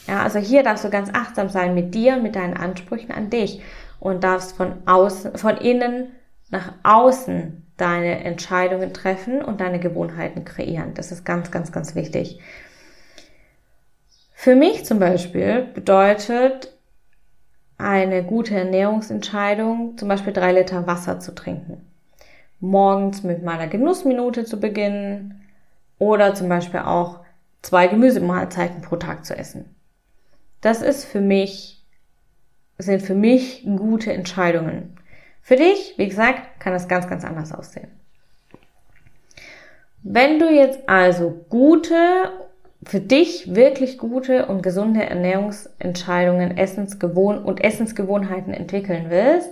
Ja, 0.07 0.23
also 0.23 0.39
hier 0.39 0.63
darfst 0.63 0.85
du 0.85 0.91
ganz 0.91 1.11
achtsam 1.13 1.49
sein 1.49 1.75
mit 1.75 1.95
dir, 1.95 2.19
mit 2.19 2.37
deinen 2.37 2.57
Ansprüchen 2.57 3.11
an 3.11 3.31
dich 3.31 3.63
und 4.01 4.25
darfst 4.25 4.57
von 4.57 4.75
außen, 4.87 5.37
von 5.37 5.57
innen 5.57 6.13
nach 6.51 6.73
außen 6.83 7.67
deine 7.77 8.25
Entscheidungen 8.25 8.93
treffen 8.93 9.43
und 9.43 9.61
deine 9.61 9.79
Gewohnheiten 9.79 10.45
kreieren. 10.45 10.95
Das 10.95 11.13
ist 11.13 11.25
ganz, 11.25 11.51
ganz, 11.51 11.73
ganz 11.73 11.95
wichtig. 11.95 12.41
Für 14.35 14.55
mich 14.55 14.85
zum 14.85 14.99
Beispiel 14.99 15.69
bedeutet 15.75 16.73
eine 17.77 18.25
gute 18.25 18.55
Ernährungsentscheidung, 18.57 19.97
zum 19.97 20.09
Beispiel 20.09 20.33
drei 20.33 20.53
Liter 20.53 20.87
Wasser 20.87 21.21
zu 21.21 21.35
trinken. 21.35 21.85
Morgens 22.61 23.23
mit 23.23 23.45
meiner 23.45 23.69
Genussminute 23.69 24.45
zu 24.45 24.59
beginnen 24.59 25.45
oder 25.99 26.35
zum 26.35 26.49
Beispiel 26.49 26.81
auch 26.81 27.21
zwei 27.63 27.87
Gemüsemahlzeiten 27.87 28.83
pro 28.83 28.97
Tag 28.97 29.25
zu 29.25 29.37
essen. 29.37 29.77
Das 30.61 30.83
ist 30.83 31.05
für 31.05 31.21
mich, 31.21 31.78
sind 32.79 33.03
für 33.03 33.15
mich 33.15 33.65
gute 33.77 34.13
Entscheidungen. 34.13 34.97
Für 35.43 35.57
dich, 35.57 35.95
wie 35.97 36.09
gesagt, 36.09 36.61
kann 36.61 36.73
das 36.73 36.89
ganz, 36.89 37.09
ganz 37.09 37.25
anders 37.25 37.53
aussehen. 37.53 37.89
Wenn 40.03 40.39
du 40.39 40.49
jetzt 40.51 40.89
also 40.89 41.45
gute 41.49 41.97
für 42.85 43.01
dich 43.01 43.55
wirklich 43.55 43.99
gute 43.99 44.47
und 44.47 44.63
gesunde 44.63 45.05
Ernährungsentscheidungen 45.05 46.57
Essensgewohn 46.57 47.39
und 47.39 47.63
Essensgewohnheiten 47.63 48.55
entwickeln 48.55 49.07
willst, 49.09 49.51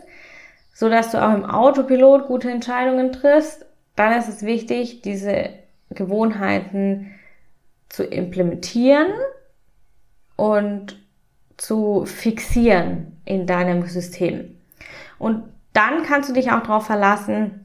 so 0.73 0.89
dass 0.89 1.11
du 1.11 1.23
auch 1.23 1.35
im 1.35 1.45
Autopilot 1.45 2.27
gute 2.27 2.51
Entscheidungen 2.51 3.13
triffst, 3.13 3.67
dann 3.97 4.19
ist 4.19 4.29
es 4.29 4.43
wichtig, 4.43 5.03
diese 5.03 5.51
Gewohnheiten 5.91 7.15
zu 7.89 8.05
implementieren 8.05 9.09
und 10.37 10.99
zu 11.57 12.05
fixieren 12.05 13.19
in 13.25 13.47
deinem 13.47 13.87
System. 13.87 14.57
Und 15.19 15.45
dann 15.73 16.03
kannst 16.03 16.29
du 16.29 16.35
dich 16.35 16.51
auch 16.53 16.63
darauf 16.63 16.87
verlassen, 16.87 17.65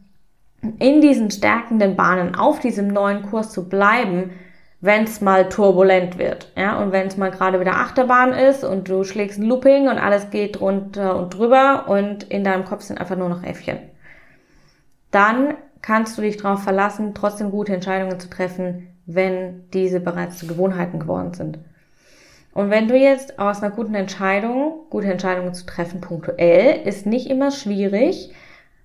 in 0.79 1.01
diesen 1.01 1.31
stärkenden 1.31 1.95
Bahnen 1.95 2.35
auf 2.35 2.59
diesem 2.59 2.87
neuen 2.87 3.23
Kurs 3.23 3.51
zu 3.51 3.67
bleiben, 3.67 4.31
wenn 4.79 5.03
es 5.03 5.21
mal 5.21 5.47
turbulent 5.47 6.17
wird. 6.17 6.51
Ja, 6.55 6.81
und 6.81 6.91
wenn 6.91 7.07
es 7.07 7.17
mal 7.17 7.31
gerade 7.31 7.59
wieder 7.59 7.75
Achterbahn 7.75 8.33
ist 8.33 8.63
und 8.63 8.89
du 8.89 9.03
schlägst 9.03 9.39
ein 9.39 9.45
Looping 9.45 9.87
und 9.87 9.97
alles 9.97 10.29
geht 10.31 10.59
runter 10.59 11.15
und 11.15 11.35
drüber 11.37 11.85
und 11.87 12.23
in 12.23 12.43
deinem 12.43 12.65
Kopf 12.65 12.83
sind 12.83 12.99
einfach 12.99 13.15
nur 13.15 13.29
noch 13.29 13.43
Äffchen. 13.43 13.77
Dann 15.11 15.55
kannst 15.81 16.17
du 16.17 16.21
dich 16.21 16.37
darauf 16.37 16.63
verlassen, 16.63 17.13
trotzdem 17.13 17.51
gute 17.51 17.73
Entscheidungen 17.73 18.19
zu 18.19 18.29
treffen, 18.29 18.87
wenn 19.05 19.69
diese 19.71 19.99
bereits 19.99 20.37
zu 20.37 20.47
Gewohnheiten 20.47 20.99
geworden 20.99 21.33
sind. 21.33 21.59
Und 22.53 22.69
wenn 22.69 22.87
du 22.87 22.97
jetzt 22.97 23.39
aus 23.39 23.63
einer 23.63 23.73
guten 23.73 23.95
Entscheidung, 23.95 24.81
gute 24.89 25.11
Entscheidungen 25.11 25.53
zu 25.53 25.65
treffen, 25.65 26.01
punktuell, 26.01 26.81
ist 26.85 27.05
nicht 27.05 27.29
immer 27.29 27.51
schwierig. 27.51 28.33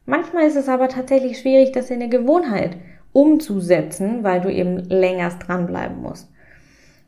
Manchmal 0.05 0.47
ist 0.47 0.57
es 0.57 0.69
aber 0.69 0.89
tatsächlich 0.89 1.39
schwierig, 1.39 1.73
das 1.73 1.91
in 1.91 2.01
eine 2.01 2.09
Gewohnheit 2.09 2.77
umzusetzen, 3.13 4.23
weil 4.23 4.41
du 4.41 4.53
eben 4.53 4.79
länger 4.79 5.31
dranbleiben 5.31 6.01
musst. 6.01 6.31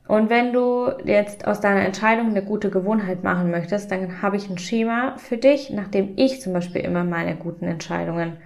Und 0.09 0.31
wenn 0.31 0.55
du 0.55 0.91
jetzt 1.05 1.47
aus 1.47 1.61
deiner 1.61 1.85
Entscheidung 1.85 2.29
eine 2.31 2.43
gute 2.43 2.71
Gewohnheit 2.71 3.23
machen 3.23 3.51
möchtest, 3.51 3.91
dann 3.93 4.23
habe 4.23 4.37
ich 4.37 4.49
ein 4.49 4.57
Schema 4.57 5.17
für 5.19 5.37
dich, 5.37 5.69
nachdem 5.69 6.15
ich 6.17 6.41
zum 6.41 6.55
Beispiel 6.55 6.81
immer 6.81 7.05
meine 7.05 7.37
guten 7.37 7.67
Entscheidungen 7.67 8.39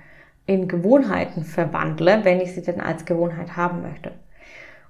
in 0.45 0.67
Gewohnheiten 0.67 1.45
verwandle, 1.45 2.25
wenn 2.25 2.41
ich 2.41 2.53
sie 2.53 2.63
denn 2.63 2.81
als 2.81 3.05
Gewohnheit 3.05 3.57
haben 3.57 3.81
möchte. 3.83 4.11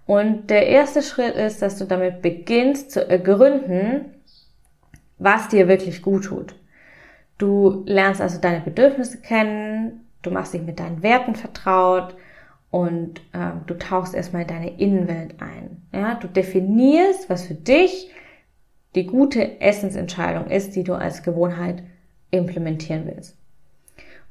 Und 0.07 0.51
der 0.51 0.67
erste 0.67 1.03
Schritt 1.03 1.37
ist, 1.37 1.63
dass 1.63 1.79
du 1.79 1.85
damit 1.85 2.23
beginnst 2.23 2.91
zu 2.91 3.09
ergründen, 3.09 4.07
was 5.19 5.49
dir 5.49 5.69
wirklich 5.69 6.03
gut 6.03 6.25
tut. 6.25 6.55
Du 7.39 7.83
lernst 7.87 8.21
also 8.21 8.41
deine 8.41 8.61
Bedürfnisse 8.61 9.19
kennen, 9.19 10.09
du 10.23 10.31
machst 10.31 10.55
dich 10.55 10.63
mit 10.63 10.81
deinen 10.81 11.03
Werten 11.03 11.35
vertraut, 11.35 12.17
und 12.73 13.21
äh, 13.35 13.51
du 13.67 13.75
tauchst 13.75 14.15
erstmal 14.15 14.43
in 14.43 14.49
deine 14.49 14.81
Innenwelt 14.81 15.35
ein. 15.41 15.83
Ja, 15.93 16.15
du 16.15 16.27
definierst, 16.27 17.29
was 17.29 17.47
für 17.47 17.55
dich 17.55 18.11
die 18.95 19.07
gute 19.07 19.61
Essensentscheidung 19.61 20.47
ist, 20.47 20.75
die 20.75 20.83
du 20.83 20.95
als 20.95 21.23
Gewohnheit 21.23 21.83
implementieren 22.31 23.07
willst. 23.07 23.37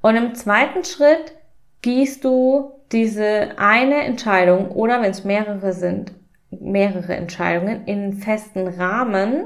Und 0.02 0.16
im 0.16 0.34
zweiten 0.34 0.84
Schritt 0.84 1.36
gießt 1.84 2.24
du 2.24 2.72
diese 2.92 3.58
eine 3.58 4.04
Entscheidung 4.04 4.70
oder 4.72 5.02
wenn 5.02 5.12
es 5.12 5.24
mehrere 5.24 5.74
sind, 5.74 6.14
mehrere 6.50 7.16
Entscheidungen 7.16 7.86
in 7.86 8.14
festen 8.14 8.68
Rahmen, 8.68 9.46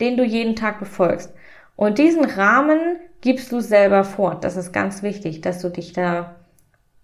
den 0.00 0.16
du 0.16 0.24
jeden 0.24 0.56
Tag 0.56 0.80
befolgst. 0.80 1.32
Und 1.76 1.98
diesen 1.98 2.24
Rahmen 2.24 2.96
gibst 3.20 3.52
du 3.52 3.60
selber 3.60 4.04
fort. 4.04 4.44
Das 4.44 4.56
ist 4.56 4.72
ganz 4.72 5.02
wichtig, 5.02 5.40
dass 5.40 5.60
du 5.60 5.68
dich 5.68 5.92
da 5.92 6.36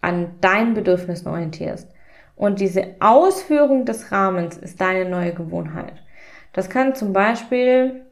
an 0.00 0.34
deinen 0.40 0.74
Bedürfnissen 0.74 1.28
orientierst. 1.28 1.88
Und 2.34 2.60
diese 2.60 2.96
Ausführung 3.00 3.84
des 3.84 4.12
Rahmens 4.12 4.56
ist 4.56 4.80
deine 4.80 5.08
neue 5.08 5.32
Gewohnheit. 5.32 5.94
Das 6.52 6.68
kann 6.68 6.94
zum 6.94 7.12
Beispiel, 7.12 8.02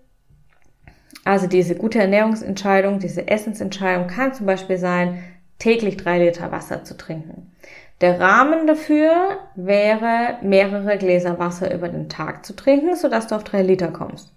also 1.24 1.46
diese 1.46 1.74
gute 1.74 1.98
Ernährungsentscheidung, 1.98 2.98
diese 2.98 3.28
Essensentscheidung 3.28 4.06
kann 4.06 4.32
zum 4.34 4.46
Beispiel 4.46 4.78
sein, 4.78 5.22
täglich 5.58 5.96
drei 5.96 6.18
Liter 6.18 6.52
Wasser 6.52 6.84
zu 6.84 6.96
trinken. 6.96 7.52
Der 8.00 8.20
Rahmen 8.20 8.66
dafür 8.66 9.38
wäre, 9.54 10.38
mehrere 10.42 10.98
Gläser 10.98 11.38
Wasser 11.38 11.72
über 11.72 11.88
den 11.88 12.08
Tag 12.08 12.44
zu 12.44 12.54
trinken, 12.54 12.96
sodass 12.96 13.28
du 13.28 13.36
auf 13.36 13.44
drei 13.44 13.62
Liter 13.62 13.88
kommst. 13.88 14.32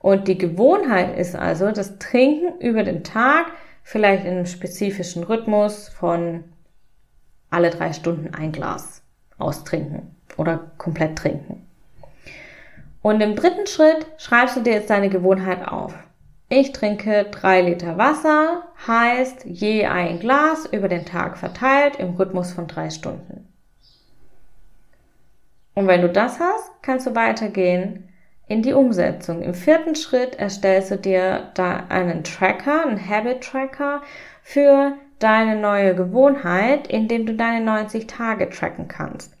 Und 0.00 0.28
die 0.28 0.36
Gewohnheit 0.36 1.16
ist 1.16 1.34
also 1.34 1.70
das 1.70 1.98
Trinken 1.98 2.60
über 2.60 2.82
den 2.82 3.04
Tag, 3.04 3.46
vielleicht 3.82 4.24
in 4.24 4.32
einem 4.32 4.46
spezifischen 4.46 5.22
Rhythmus 5.24 5.88
von 5.88 6.44
alle 7.48 7.70
drei 7.70 7.92
Stunden 7.92 8.34
ein 8.34 8.52
Glas 8.52 9.02
austrinken 9.38 10.14
oder 10.36 10.72
komplett 10.76 11.16
trinken. 11.16 11.66
Und 13.00 13.20
im 13.20 13.36
dritten 13.36 13.66
Schritt 13.66 14.06
schreibst 14.18 14.56
du 14.56 14.60
dir 14.60 14.74
jetzt 14.74 14.90
deine 14.90 15.10
Gewohnheit 15.10 15.66
auf. 15.66 15.94
Ich 16.54 16.70
trinke 16.70 17.26
drei 17.30 17.62
Liter 17.62 17.98
Wasser, 17.98 18.62
heißt 18.86 19.44
je 19.44 19.86
ein 19.86 20.20
Glas 20.20 20.66
über 20.66 20.88
den 20.88 21.04
Tag 21.04 21.36
verteilt 21.36 21.96
im 21.96 22.14
Rhythmus 22.14 22.52
von 22.52 22.68
drei 22.68 22.90
Stunden. 22.90 23.48
Und 25.74 25.88
wenn 25.88 26.02
du 26.02 26.08
das 26.08 26.38
hast, 26.38 26.70
kannst 26.82 27.08
du 27.08 27.16
weitergehen 27.16 28.08
in 28.46 28.62
die 28.62 28.72
Umsetzung. 28.72 29.42
Im 29.42 29.54
vierten 29.54 29.96
Schritt 29.96 30.36
erstellst 30.36 30.92
du 30.92 30.96
dir 30.96 31.50
da 31.54 31.86
einen 31.88 32.22
Tracker, 32.22 32.86
einen 32.86 33.08
Habit 33.08 33.42
Tracker 33.42 34.02
für 34.42 34.92
deine 35.18 35.56
neue 35.56 35.96
Gewohnheit, 35.96 36.86
in 36.86 37.08
dem 37.08 37.26
du 37.26 37.34
deine 37.34 37.64
90 37.64 38.06
Tage 38.06 38.48
tracken 38.48 38.86
kannst. 38.86 39.36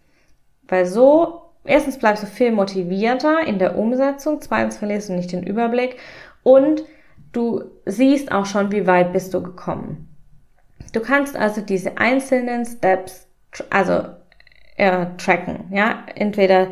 Weil 0.66 0.86
so, 0.86 1.42
erstens 1.64 1.98
bleibst 1.98 2.24
du 2.24 2.26
viel 2.26 2.50
motivierter 2.50 3.46
in 3.46 3.60
der 3.60 3.78
Umsetzung, 3.78 4.40
zweitens 4.40 4.78
verlierst 4.78 5.10
du 5.10 5.12
nicht 5.12 5.30
den 5.30 5.44
Überblick 5.44 5.98
und 6.42 6.82
du 7.36 7.64
siehst 7.84 8.32
auch 8.32 8.46
schon, 8.46 8.72
wie 8.72 8.86
weit 8.86 9.12
bist 9.12 9.34
du 9.34 9.42
gekommen. 9.42 10.08
Du 10.92 11.00
kannst 11.00 11.36
also 11.36 11.60
diese 11.60 11.98
einzelnen 11.98 12.64
Steps, 12.64 13.26
also 13.70 14.02
äh, 14.76 15.06
tracken, 15.18 15.66
ja, 15.70 16.04
entweder 16.14 16.68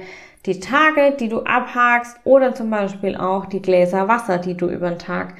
die 0.46 0.58
Tage, 0.58 1.16
die 1.18 1.28
du 1.28 1.40
abhakst 1.40 2.16
oder 2.24 2.54
zum 2.54 2.70
Beispiel 2.70 3.16
auch 3.16 3.46
die 3.46 3.62
Gläser 3.62 4.08
Wasser, 4.08 4.38
die 4.38 4.56
du 4.56 4.68
über 4.68 4.88
den 4.88 4.98
Tag 4.98 5.34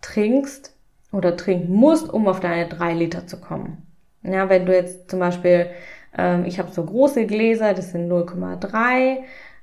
trinkst 0.00 0.74
oder 1.12 1.36
trinken 1.36 1.72
musst, 1.72 2.12
um 2.12 2.26
auf 2.26 2.40
deine 2.40 2.68
drei 2.68 2.92
Liter 2.92 3.26
zu 3.26 3.40
kommen. 3.40 3.86
Ja, 4.22 4.48
wenn 4.48 4.66
du 4.66 4.74
jetzt 4.74 5.10
zum 5.10 5.20
Beispiel, 5.20 5.70
ähm, 6.16 6.44
ich 6.44 6.58
habe 6.58 6.70
so 6.72 6.84
große 6.84 7.26
Gläser, 7.26 7.72
das 7.72 7.92
sind 7.92 8.10
0,3. 8.10 9.18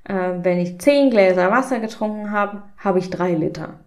Äh, 0.06 0.44
wenn 0.44 0.60
ich 0.60 0.80
zehn 0.80 1.10
Gläser 1.10 1.52
Wasser 1.52 1.80
getrunken 1.80 2.32
habe, 2.32 2.64
habe 2.78 3.00
ich 3.00 3.10
drei 3.10 3.34
Liter. 3.34 3.80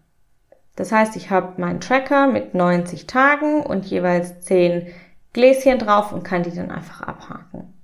Das 0.78 0.92
heißt, 0.92 1.16
ich 1.16 1.30
habe 1.30 1.60
meinen 1.60 1.80
Tracker 1.80 2.28
mit 2.28 2.54
90 2.54 3.08
Tagen 3.08 3.64
und 3.64 3.86
jeweils 3.86 4.42
zehn 4.42 4.86
Gläschen 5.32 5.80
drauf 5.80 6.12
und 6.12 6.22
kann 6.22 6.44
die 6.44 6.54
dann 6.54 6.70
einfach 6.70 7.02
abhaken. 7.02 7.74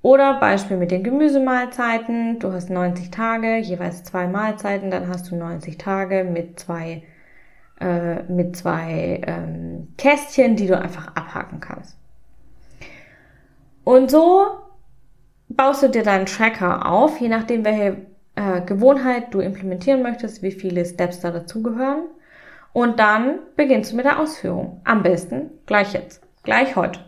Oder 0.00 0.40
Beispiel 0.40 0.78
mit 0.78 0.90
den 0.90 1.04
Gemüsemahlzeiten. 1.04 2.38
Du 2.38 2.50
hast 2.52 2.70
90 2.70 3.10
Tage, 3.10 3.58
jeweils 3.58 4.02
zwei 4.04 4.26
Mahlzeiten, 4.28 4.90
dann 4.90 5.08
hast 5.08 5.30
du 5.30 5.36
90 5.36 5.76
Tage 5.76 6.24
mit 6.24 6.58
zwei 6.58 7.02
äh, 7.82 8.22
mit 8.22 8.56
zwei 8.56 9.20
ähm, 9.26 9.88
Kästchen, 9.98 10.56
die 10.56 10.66
du 10.66 10.78
einfach 10.78 11.08
abhaken 11.14 11.60
kannst. 11.60 11.98
Und 13.84 14.10
so 14.10 14.46
baust 15.50 15.82
du 15.82 15.88
dir 15.88 16.02
deinen 16.02 16.24
Tracker 16.24 16.90
auf, 16.90 17.20
je 17.20 17.28
nachdem, 17.28 17.66
welche 17.66 17.98
äh, 18.36 18.62
Gewohnheit 18.62 19.34
du 19.34 19.40
implementieren 19.40 20.02
möchtest, 20.02 20.42
wie 20.42 20.52
viele 20.52 20.86
Steps 20.86 21.20
da 21.20 21.30
dazugehören. 21.30 22.04
Und 22.72 22.98
dann 22.98 23.40
beginnst 23.56 23.92
du 23.92 23.96
mit 23.96 24.06
der 24.06 24.18
Ausführung. 24.18 24.80
Am 24.84 25.02
besten 25.02 25.50
gleich 25.66 25.92
jetzt, 25.92 26.22
gleich 26.42 26.76
heute. 26.76 27.00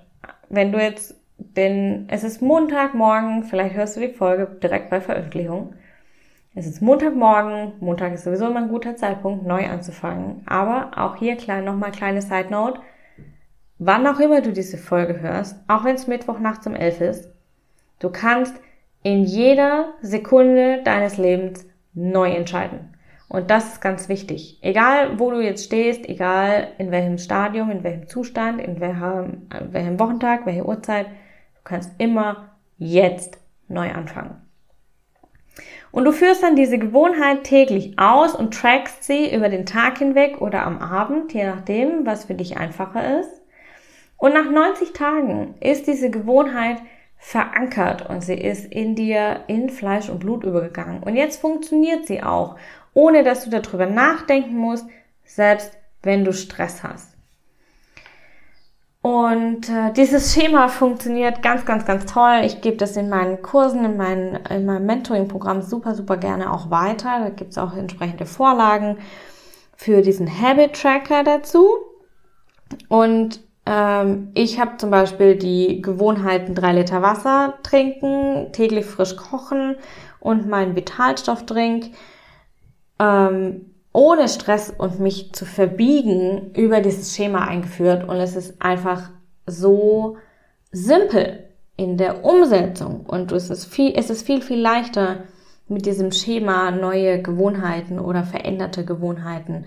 Wenn 0.51 0.73
du 0.73 0.79
jetzt, 0.79 1.15
denn 1.39 2.07
es 2.11 2.23
ist 2.23 2.43
Montagmorgen, 2.43 3.45
vielleicht 3.45 3.75
hörst 3.75 3.97
du 3.97 4.01
die 4.01 4.13
Folge 4.13 4.47
direkt 4.63 4.91
bei 4.91 5.01
Veröffentlichung. 5.01 5.75
Es 6.55 6.67
ist 6.67 6.83
Montagmorgen. 6.83 7.73
Montag 7.81 8.13
ist 8.13 8.25
sowieso 8.25 8.47
immer 8.47 8.61
ein 8.61 8.69
guter 8.69 8.95
Zeitpunkt, 8.95 9.45
neu 9.45 9.67
anzufangen. 9.67 10.43
Aber 10.47 10.93
auch 10.97 11.17
hier 11.17 11.37
klein, 11.37 11.65
nochmal 11.65 11.91
kleine 11.91 12.23
Side 12.23 12.51
Note. 12.51 12.81
Wann 13.79 14.07
auch 14.07 14.21
immer 14.21 14.41
du 14.41 14.53
diese 14.53 14.79
Folge 14.79 15.21
hörst, 15.21 15.57
auch 15.67 15.85
wenn 15.85 15.97
es 15.97 16.07
Mittwoch 16.07 16.39
nachts 16.39 16.67
um 16.67 16.77
elf 16.77 17.01
ist, 17.01 17.29
du 17.99 18.11
kannst 18.11 18.55
in 19.03 19.25
jeder 19.25 19.95
Sekunde 20.01 20.83
deines 20.85 21.17
Lebens 21.17 21.67
neu 21.93 22.31
entscheiden. 22.31 22.94
Und 23.29 23.51
das 23.51 23.73
ist 23.73 23.81
ganz 23.81 24.09
wichtig. 24.09 24.59
Egal, 24.63 25.19
wo 25.19 25.31
du 25.31 25.41
jetzt 25.41 25.65
stehst, 25.65 26.09
egal 26.09 26.69
in 26.79 26.91
welchem 26.91 27.19
Stadium, 27.19 27.71
in 27.71 27.83
welchem 27.83 28.07
Zustand, 28.07 28.61
in 28.61 28.81
welchem, 28.81 29.49
in 29.59 29.73
welchem 29.73 29.99
Wochentag, 29.99 30.47
welche 30.47 30.67
Uhrzeit, 30.67 31.07
du 31.07 31.61
kannst 31.65 31.91
immer 31.99 32.51
jetzt 32.77 33.39
neu 33.69 33.91
anfangen. 33.91 34.45
Und 35.91 36.05
du 36.05 36.13
führst 36.13 36.43
dann 36.43 36.57
diese 36.57 36.79
Gewohnheit 36.79 37.45
täglich 37.45 37.99
aus 37.99 38.35
und 38.35 38.53
trackst 38.53 39.05
sie 39.05 39.33
über 39.33 39.49
den 39.49 39.65
Tag 39.65 39.99
hinweg 39.99 40.41
oder 40.41 40.67
am 40.67 40.79
Abend, 40.79 41.33
je 41.33 41.47
nachdem, 41.47 42.05
was 42.05 42.25
für 42.25 42.35
dich 42.35 42.57
einfacher 42.57 43.21
ist. 43.21 43.43
Und 44.17 44.35
nach 44.35 44.51
90 44.51 44.93
Tagen 44.93 45.55
ist 45.61 45.87
diese 45.87 46.11
Gewohnheit 46.11 46.79
verankert 47.17 48.09
und 48.09 48.23
sie 48.23 48.35
ist 48.35 48.71
in 48.71 48.97
dir 48.97 49.45
in 49.47 49.71
Fleisch 49.71 50.09
und 50.09 50.19
Blut 50.19 50.45
übergegangen. 50.45 51.03
Und 51.03 51.17
jetzt 51.17 51.41
funktioniert 51.41 52.07
sie 52.07 52.23
auch, 52.23 52.57
ohne 52.95 53.25
dass 53.25 53.45
du 53.45 53.51
darüber 53.51 53.87
nachdenken 53.87 54.57
musst, 54.57 54.87
selbst 55.25 55.77
wenn 56.03 56.25
du 56.25 56.33
Stress 56.33 56.83
hast. 56.83 57.15
Und 59.03 59.69
äh, 59.69 59.93
dieses 59.93 60.33
Schema 60.33 60.69
funktioniert 60.69 61.43
ganz, 61.43 61.67
ganz, 61.67 61.85
ganz 61.85 62.11
toll. 62.11 62.41
Ich 62.45 62.63
gebe 62.63 62.79
das 62.79 62.97
in 62.97 63.11
meinen 63.11 63.43
Kursen, 63.43 63.85
in, 63.85 63.99
meinen, 63.99 64.37
in 64.47 64.65
meinem 64.65 64.87
Mentoring-Programm 64.87 65.61
super, 65.61 65.95
super 65.95 66.17
gerne 66.17 66.51
auch 66.51 66.71
weiter. 66.71 67.19
Da 67.19 67.29
gibt 67.29 67.51
es 67.51 67.59
auch 67.59 67.77
entsprechende 67.77 68.25
Vorlagen 68.25 68.97
für 69.77 70.01
diesen 70.01 70.27
Habit-Tracker 70.41 71.23
dazu. 71.23 71.69
Und 72.89 73.41
ähm, 73.67 74.31
ich 74.33 74.59
habe 74.59 74.79
zum 74.79 74.91
Beispiel 74.91 75.37
die 75.37 75.83
Gewohnheiten 75.83 76.55
drei 76.55 76.73
Liter 76.73 77.03
Wasser 77.03 77.59
trinken, 77.63 78.53
täglich 78.53 78.87
frisch 78.87 79.17
kochen 79.17 79.77
und 80.19 80.49
meinen 80.49 80.77
Vitalstoffdrink. 80.77 81.91
Ähm, 82.99 83.67
ohne 83.93 84.29
Stress 84.29 84.75
und 84.77 84.99
mich 84.99 85.33
zu 85.33 85.45
verbiegen 85.47 86.51
über 86.55 86.81
dieses 86.81 87.15
Schema 87.15 87.47
eingeführt 87.47 88.09
und 88.09 88.17
es 88.17 88.35
ist 88.35 88.61
einfach 88.61 89.11
so 89.47 90.17
simpel 90.73 91.45
in 91.77 91.97
der 91.97 92.25
Umsetzung 92.25 93.07
und 93.07 93.31
es 93.31 93.51
ist 93.51 93.67
viel, 93.67 93.93
es 93.95 94.11
ist 94.11 94.27
viel, 94.27 94.43
viel 94.43 94.61
leichter 94.61 95.25
mit 95.69 95.87
diesem 95.87 96.11
Schema 96.11 96.73
neue 96.73 97.23
Gewohnheiten 97.23 98.01
oder 98.01 98.25
veränderte 98.25 98.85
Gewohnheiten 98.85 99.65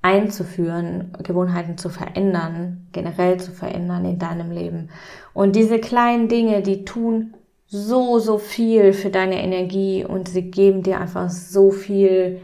einzuführen, 0.00 1.12
Gewohnheiten 1.22 1.76
zu 1.76 1.90
verändern, 1.90 2.86
generell 2.92 3.38
zu 3.38 3.52
verändern 3.52 4.04
in 4.04 4.18
deinem 4.18 4.50
Leben. 4.50 4.88
Und 5.34 5.56
diese 5.56 5.78
kleinen 5.78 6.28
Dinge, 6.28 6.62
die 6.62 6.84
tun 6.84 7.34
so, 7.66 8.18
so 8.18 8.38
viel 8.38 8.94
für 8.94 9.10
deine 9.10 9.42
Energie 9.42 10.04
und 10.04 10.28
sie 10.28 10.50
geben 10.50 10.82
dir 10.82 11.00
einfach 11.00 11.28
so 11.28 11.70
viel 11.70 12.40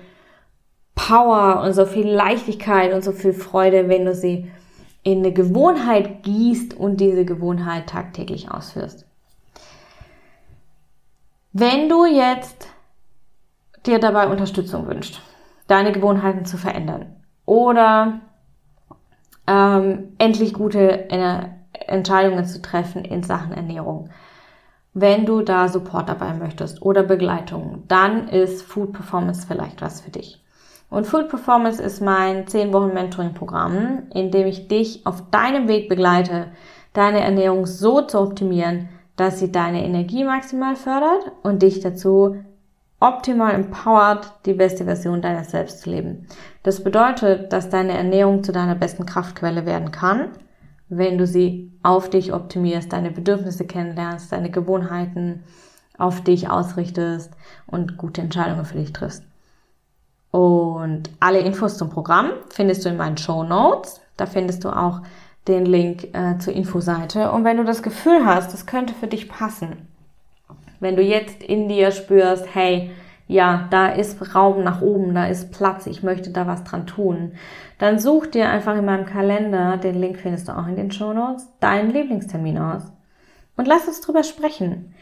Power 0.94 1.62
und 1.62 1.72
so 1.72 1.86
viel 1.86 2.08
Leichtigkeit 2.08 2.92
und 2.92 3.02
so 3.02 3.12
viel 3.12 3.32
Freude, 3.32 3.88
wenn 3.88 4.04
du 4.04 4.14
sie 4.14 4.50
in 5.02 5.18
eine 5.18 5.32
Gewohnheit 5.32 6.22
gießt 6.22 6.74
und 6.74 6.98
diese 6.98 7.24
Gewohnheit 7.24 7.88
tagtäglich 7.88 8.50
ausführst. 8.50 9.06
Wenn 11.52 11.88
du 11.88 12.06
jetzt 12.06 12.68
dir 13.86 13.98
dabei 13.98 14.28
Unterstützung 14.28 14.86
wünscht, 14.86 15.20
deine 15.66 15.92
Gewohnheiten 15.92 16.46
zu 16.46 16.56
verändern 16.56 17.16
oder 17.44 18.20
ähm, 19.46 20.14
endlich 20.18 20.54
gute 20.54 21.08
Entscheidungen 21.86 22.44
zu 22.46 22.62
treffen 22.62 23.04
in 23.04 23.22
Sachen 23.22 23.52
Ernährung, 23.52 24.10
wenn 24.94 25.26
du 25.26 25.42
da 25.42 25.68
Support 25.68 26.08
dabei 26.08 26.34
möchtest 26.34 26.80
oder 26.80 27.02
Begleitung, 27.02 27.82
dann 27.88 28.28
ist 28.28 28.62
Food 28.62 28.92
Performance 28.92 29.46
vielleicht 29.46 29.82
was 29.82 30.00
für 30.00 30.10
dich. 30.10 30.43
Und 30.90 31.06
Full 31.06 31.24
Performance 31.24 31.82
ist 31.82 32.00
mein 32.00 32.46
10 32.46 32.72
Wochen 32.72 32.94
Mentoring-Programm, 32.94 34.04
in 34.14 34.30
dem 34.30 34.46
ich 34.46 34.68
dich 34.68 35.06
auf 35.06 35.30
deinem 35.30 35.66
Weg 35.68 35.88
begleite, 35.88 36.48
deine 36.92 37.20
Ernährung 37.20 37.66
so 37.66 38.02
zu 38.02 38.20
optimieren, 38.20 38.88
dass 39.16 39.38
sie 39.38 39.52
deine 39.52 39.84
Energie 39.84 40.24
maximal 40.24 40.76
fördert 40.76 41.32
und 41.42 41.62
dich 41.62 41.80
dazu 41.80 42.36
optimal 43.00 43.54
empowert, 43.54 44.32
die 44.46 44.54
beste 44.54 44.84
Version 44.84 45.20
deiner 45.20 45.44
selbst 45.44 45.82
zu 45.82 45.90
leben. 45.90 46.26
Das 46.62 46.82
bedeutet, 46.82 47.52
dass 47.52 47.68
deine 47.68 47.92
Ernährung 47.92 48.42
zu 48.42 48.52
deiner 48.52 48.74
besten 48.74 49.04
Kraftquelle 49.04 49.66
werden 49.66 49.90
kann, 49.90 50.30
wenn 50.88 51.18
du 51.18 51.26
sie 51.26 51.72
auf 51.82 52.08
dich 52.08 52.32
optimierst, 52.32 52.92
deine 52.92 53.10
Bedürfnisse 53.10 53.66
kennenlernst, 53.66 54.32
deine 54.32 54.50
Gewohnheiten 54.50 55.44
auf 55.98 56.22
dich 56.22 56.48
ausrichtest 56.48 57.32
und 57.66 57.98
gute 57.98 58.22
Entscheidungen 58.22 58.64
für 58.64 58.78
dich 58.78 58.92
triffst. 58.92 59.24
Und 60.34 61.10
alle 61.20 61.38
Infos 61.38 61.78
zum 61.78 61.90
Programm 61.90 62.32
findest 62.50 62.84
du 62.84 62.88
in 62.88 62.96
meinen 62.96 63.16
Show 63.16 63.44
Notes. 63.44 64.00
Da 64.16 64.26
findest 64.26 64.64
du 64.64 64.68
auch 64.68 65.00
den 65.46 65.64
Link 65.64 66.12
äh, 66.12 66.38
zur 66.38 66.54
Infoseite. 66.54 67.30
Und 67.30 67.44
wenn 67.44 67.56
du 67.56 67.62
das 67.62 67.84
Gefühl 67.84 68.26
hast, 68.26 68.52
das 68.52 68.66
könnte 68.66 68.94
für 68.94 69.06
dich 69.06 69.28
passen, 69.28 69.86
wenn 70.80 70.96
du 70.96 71.02
jetzt 71.02 71.40
in 71.40 71.68
dir 71.68 71.92
spürst, 71.92 72.52
hey, 72.52 72.90
ja, 73.28 73.68
da 73.70 73.86
ist 73.86 74.34
Raum 74.34 74.64
nach 74.64 74.82
oben, 74.82 75.14
da 75.14 75.28
ist 75.28 75.52
Platz, 75.52 75.86
ich 75.86 76.02
möchte 76.02 76.30
da 76.30 76.48
was 76.48 76.64
dran 76.64 76.88
tun, 76.88 77.34
dann 77.78 78.00
such 78.00 78.26
dir 78.26 78.48
einfach 78.48 78.76
in 78.76 78.86
meinem 78.86 79.06
Kalender, 79.06 79.76
den 79.76 80.00
Link 80.00 80.18
findest 80.18 80.48
du 80.48 80.58
auch 80.58 80.66
in 80.66 80.74
den 80.74 80.90
Show 80.90 81.12
Notes, 81.12 81.46
deinen 81.60 81.92
Lieblingstermin 81.92 82.58
aus. 82.58 82.82
Und 83.56 83.68
lass 83.68 83.86
uns 83.86 84.00
drüber 84.00 84.24
sprechen. 84.24 84.96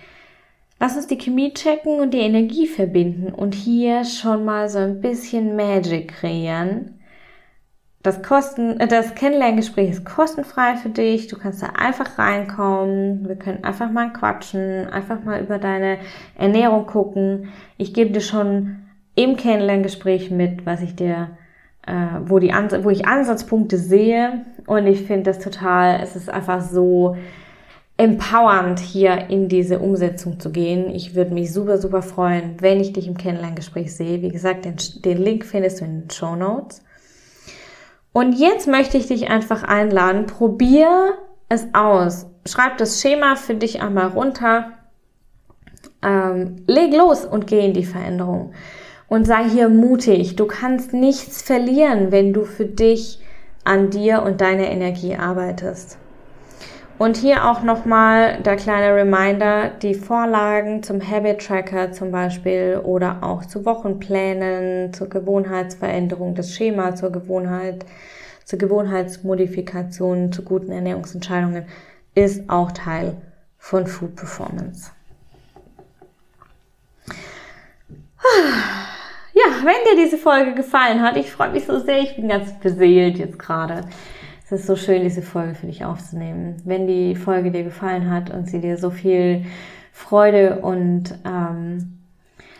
Lass 0.83 0.97
uns 0.97 1.07
die 1.07 1.17
Chemie 1.17 1.55
checken 1.55 2.01
und 2.01 2.13
die 2.13 2.19
Energie 2.19 2.67
verbinden 2.67 3.33
und 3.33 3.55
hier 3.55 4.05
schon 4.05 4.45
mal 4.45 4.69
so 4.69 4.81
ein 4.81 5.01
bisschen 5.01 5.55
Magic 5.55 6.09
kreieren, 6.09 6.99
das 8.03 8.21
Kosten, 8.21 8.81
äh, 8.81 8.89
das 8.89 9.15
Kennenlerngespräch 9.15 9.91
ist 9.91 10.05
kostenfrei 10.05 10.75
für 10.75 10.89
dich. 10.89 11.29
Du 11.29 11.39
kannst 11.39 11.63
da 11.63 11.67
einfach 11.79 12.19
reinkommen. 12.19 13.29
Wir 13.29 13.37
können 13.37 13.63
einfach 13.63 13.93
mal 13.93 14.13
quatschen, 14.13 14.89
einfach 14.89 15.23
mal 15.23 15.41
über 15.41 15.59
deine 15.59 15.99
Ernährung 16.37 16.87
gucken. 16.87 17.53
Ich 17.79 17.95
gebe 17.95 18.11
dir 18.11 18.21
schon 18.21 18.79
im 19.15 19.37
Kennenlerngespräch 19.37 20.33
mit, 20.33 20.67
was 20.67 20.83
ich 20.83 20.97
dir, 20.97 21.37
äh, 21.87 21.93
wo 22.25 22.41
die, 22.41 22.49
wo 22.49 22.91
ich 22.91 23.07
Ansatzpunkte 23.07 23.79
sehe. 23.79 24.47
Und 24.67 24.89
ich 24.89 25.03
finde 25.03 25.31
das 25.31 25.39
total, 25.39 26.01
es 26.03 26.17
ist 26.17 26.29
einfach 26.29 26.61
so 26.61 27.15
empowernd, 28.03 28.81
hier 28.81 29.31
in 29.31 29.49
diese 29.49 29.79
Umsetzung 29.79 30.41
zu 30.41 30.51
gehen. 30.51 30.93
Ich 30.93 31.15
würde 31.15 31.33
mich 31.33 31.53
super, 31.53 31.79
super 31.79 32.03
freuen, 32.03 32.57
wenn 32.59 32.81
ich 32.81 32.93
dich 32.93 33.07
im 33.07 33.17
Kennenlerngespräch 33.17 33.95
sehe. 33.95 34.23
Wie 34.23 34.31
gesagt, 34.31 34.65
den, 34.65 34.75
den 35.05 35.19
Link 35.19 35.45
findest 35.45 35.81
du 35.81 35.85
in 35.85 36.01
den 36.01 36.11
Show 36.11 36.35
Notes. 36.35 36.83
Und 38.13 38.33
jetzt 38.33 38.67
möchte 38.67 38.99
ich 38.99 39.07
dich 39.07 39.31
einfach 39.31 39.63
einladen, 39.63 40.27
probier 40.27 41.15
es 41.49 41.69
aus. 41.75 42.27
Schreib 42.45 42.77
das 42.79 43.01
Schema 43.01 43.37
für 43.37 43.55
dich 43.55 43.81
einmal 43.81 44.09
runter. 44.09 44.73
Ähm, 46.03 46.65
leg 46.67 46.93
los 46.93 47.25
und 47.25 47.47
geh 47.47 47.65
in 47.65 47.73
die 47.73 47.85
Veränderung. 47.85 48.53
Und 49.07 49.29
sei 49.29 49.49
hier 49.49 49.69
mutig. 49.69 50.35
Du 50.35 50.47
kannst 50.47 50.93
nichts 50.93 51.41
verlieren, 51.41 52.11
wenn 52.11 52.33
du 52.33 52.43
für 52.43 52.67
dich 52.67 53.21
an 53.63 53.91
dir 53.91 54.25
und 54.25 54.41
deiner 54.41 54.67
Energie 54.67 55.15
arbeitest. 55.15 55.99
Und 56.99 57.17
hier 57.17 57.49
auch 57.51 57.63
nochmal 57.63 58.39
der 58.43 58.57
kleine 58.57 58.95
Reminder, 58.95 59.71
die 59.71 59.95
Vorlagen 59.95 60.83
zum 60.83 61.01
Habit 61.01 61.45
Tracker 61.45 61.93
zum 61.93 62.13
Beispiel 62.13 62.81
oder 62.85 63.19
auch 63.23 63.45
zu 63.45 63.65
Wochenplänen, 63.65 64.93
zur 64.93 65.09
Gewohnheitsveränderung 65.09 66.35
des 66.35 66.55
Schemas, 66.55 67.01
zur 67.01 67.11
Gewohnheit, 67.11 67.85
zur 68.45 68.59
Gewohnheitsmodifikation, 68.59 70.33
zu 70.33 70.43
guten 70.43 70.71
Ernährungsentscheidungen 70.71 71.65
ist 72.15 72.49
auch 72.49 72.73
Teil 72.73 73.17
von 73.59 73.87
Food 73.87 74.17
Performance. 74.17 74.91
Ja, 79.35 79.45
wenn 79.65 79.97
dir 79.97 80.05
diese 80.05 80.19
Folge 80.19 80.55
gefallen 80.55 81.03
hat, 81.03 81.17
ich 81.17 81.31
freue 81.31 81.51
mich 81.51 81.65
so 81.65 81.79
sehr, 81.79 82.01
ich 82.01 82.17
bin 82.17 82.29
ganz 82.29 82.53
beseelt 82.61 83.19
jetzt 83.19 83.39
gerade. 83.39 83.85
Es 84.53 84.61
ist 84.61 84.67
so 84.67 84.77
schön, 84.77 85.03
diese 85.03 85.23
Folge 85.23 85.55
für 85.55 85.67
dich 85.67 85.83
aufzunehmen. 85.83 86.59
Wenn 86.67 86.87
die 86.87 87.17
Folge 87.17 87.51
dir 87.51 87.63
gefallen 87.63 88.11
hat 88.11 88.29
und 88.29 88.51
sie 88.51 88.61
dir 88.61 88.77
so 88.77 88.91
viel 88.91 89.47
Freude 89.93 90.57
und 90.61 91.15
ähm, 91.25 92.01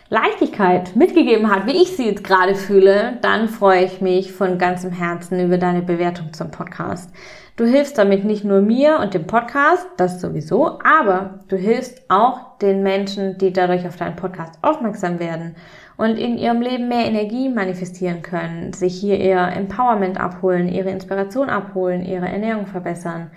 Leichtigkeit 0.09 0.95
mitgegeben 0.95 1.51
hat, 1.51 1.67
wie 1.67 1.83
ich 1.83 1.95
sie 1.95 2.07
jetzt 2.07 2.23
gerade 2.23 2.55
fühle, 2.55 3.19
dann 3.21 3.47
freue 3.47 3.85
ich 3.85 4.01
mich 4.01 4.31
von 4.31 4.57
ganzem 4.57 4.91
Herzen 4.91 5.39
über 5.39 5.59
deine 5.59 5.83
Bewertung 5.83 6.33
zum 6.33 6.49
Podcast. 6.49 7.11
Du 7.57 7.65
hilfst 7.65 7.99
damit 7.99 8.25
nicht 8.25 8.43
nur 8.43 8.61
mir 8.61 8.97
und 8.99 9.13
dem 9.13 9.27
Podcast, 9.27 9.85
das 9.97 10.19
sowieso, 10.19 10.79
aber 10.83 11.41
du 11.47 11.57
hilfst 11.57 12.09
auch 12.09 12.57
den 12.57 12.81
Menschen, 12.81 13.37
die 13.37 13.53
dadurch 13.53 13.85
auf 13.85 13.97
deinen 13.97 14.15
Podcast 14.15 14.57
aufmerksam 14.63 15.19
werden 15.19 15.55
und 16.03 16.17
in 16.17 16.37
ihrem 16.37 16.59
Leben 16.59 16.89
mehr 16.89 17.05
Energie 17.05 17.47
manifestieren 17.47 18.21
können, 18.21 18.73
sich 18.73 18.99
hier 18.99 19.17
ihr 19.21 19.37
Empowerment 19.37 20.19
abholen, 20.19 20.67
ihre 20.67 20.89
Inspiration 20.89 21.49
abholen, 21.49 22.03
ihre 22.03 22.27
Ernährung 22.27 22.67
verbessern 22.67 23.31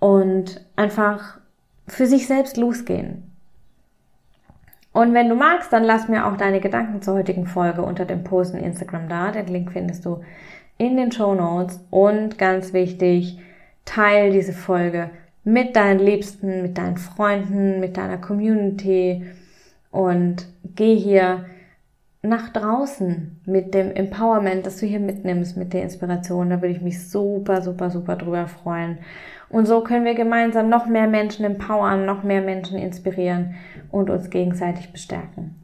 und 0.00 0.66
einfach 0.74 1.38
für 1.86 2.06
sich 2.06 2.26
selbst 2.26 2.56
losgehen. 2.56 3.30
Und 4.92 5.14
wenn 5.14 5.28
du 5.28 5.36
magst, 5.36 5.72
dann 5.72 5.84
lass 5.84 6.08
mir 6.08 6.26
auch 6.26 6.36
deine 6.36 6.58
Gedanken 6.58 7.02
zur 7.02 7.14
heutigen 7.14 7.46
Folge 7.46 7.82
unter 7.82 8.04
dem 8.04 8.24
Post 8.24 8.56
in 8.56 8.64
Instagram 8.64 9.08
da. 9.08 9.30
Den 9.30 9.46
Link 9.46 9.70
findest 9.70 10.04
du 10.06 10.24
in 10.78 10.96
den 10.96 11.12
Show 11.12 11.36
Notes. 11.36 11.78
Und 11.90 12.36
ganz 12.36 12.72
wichtig, 12.72 13.38
teil 13.84 14.32
diese 14.32 14.54
Folge 14.54 15.10
mit 15.44 15.76
deinen 15.76 16.00
Liebsten, 16.00 16.62
mit 16.62 16.78
deinen 16.78 16.96
Freunden, 16.96 17.78
mit 17.78 17.96
deiner 17.96 18.18
Community 18.18 19.24
und 19.92 20.48
geh 20.74 20.96
hier 20.96 21.44
nach 22.28 22.50
draußen 22.50 23.40
mit 23.46 23.74
dem 23.74 23.92
Empowerment, 23.92 24.66
das 24.66 24.78
du 24.78 24.86
hier 24.86 25.00
mitnimmst, 25.00 25.56
mit 25.56 25.72
der 25.72 25.82
Inspiration. 25.82 26.50
Da 26.50 26.62
würde 26.62 26.74
ich 26.74 26.82
mich 26.82 27.08
super, 27.08 27.62
super, 27.62 27.90
super 27.90 28.16
drüber 28.16 28.46
freuen. 28.46 28.98
Und 29.48 29.66
so 29.66 29.80
können 29.82 30.04
wir 30.04 30.14
gemeinsam 30.14 30.68
noch 30.68 30.86
mehr 30.86 31.06
Menschen 31.06 31.44
empowern, 31.44 32.04
noch 32.04 32.22
mehr 32.22 32.42
Menschen 32.42 32.78
inspirieren 32.78 33.54
und 33.90 34.10
uns 34.10 34.30
gegenseitig 34.30 34.92
bestärken. 34.92 35.54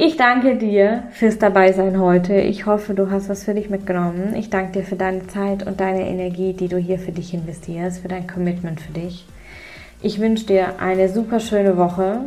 Ich 0.00 0.16
danke 0.16 0.56
dir 0.56 1.04
fürs 1.10 1.38
Dabeisein 1.38 2.00
heute. 2.00 2.34
Ich 2.34 2.66
hoffe, 2.66 2.94
du 2.94 3.10
hast 3.10 3.28
was 3.28 3.42
für 3.42 3.54
dich 3.54 3.68
mitgenommen. 3.68 4.34
Ich 4.36 4.48
danke 4.48 4.72
dir 4.72 4.84
für 4.84 4.94
deine 4.94 5.26
Zeit 5.26 5.66
und 5.66 5.80
deine 5.80 6.08
Energie, 6.08 6.52
die 6.52 6.68
du 6.68 6.76
hier 6.76 7.00
für 7.00 7.10
dich 7.10 7.34
investierst, 7.34 8.02
für 8.02 8.08
dein 8.08 8.28
Commitment 8.28 8.80
für 8.80 8.92
dich. 8.92 9.26
Ich 10.00 10.20
wünsche 10.20 10.46
dir 10.46 10.80
eine 10.80 11.08
super 11.08 11.40
schöne 11.40 11.76
Woche. 11.76 12.20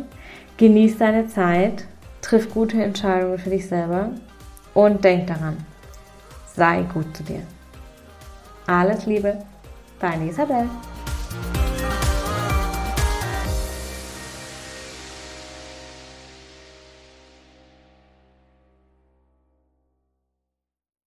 Genieß 0.58 0.98
deine 0.98 1.28
Zeit 1.28 1.86
triff 2.22 2.48
gute 2.50 2.82
Entscheidungen 2.82 3.38
für 3.38 3.50
dich 3.50 3.68
selber 3.68 4.10
und 4.72 5.04
denk 5.04 5.26
daran, 5.26 5.58
sei 6.54 6.82
gut 6.94 7.14
zu 7.14 7.22
dir. 7.24 7.42
Alles 8.66 9.04
Liebe, 9.04 9.38
deine 10.00 10.30
Isabel. 10.30 10.68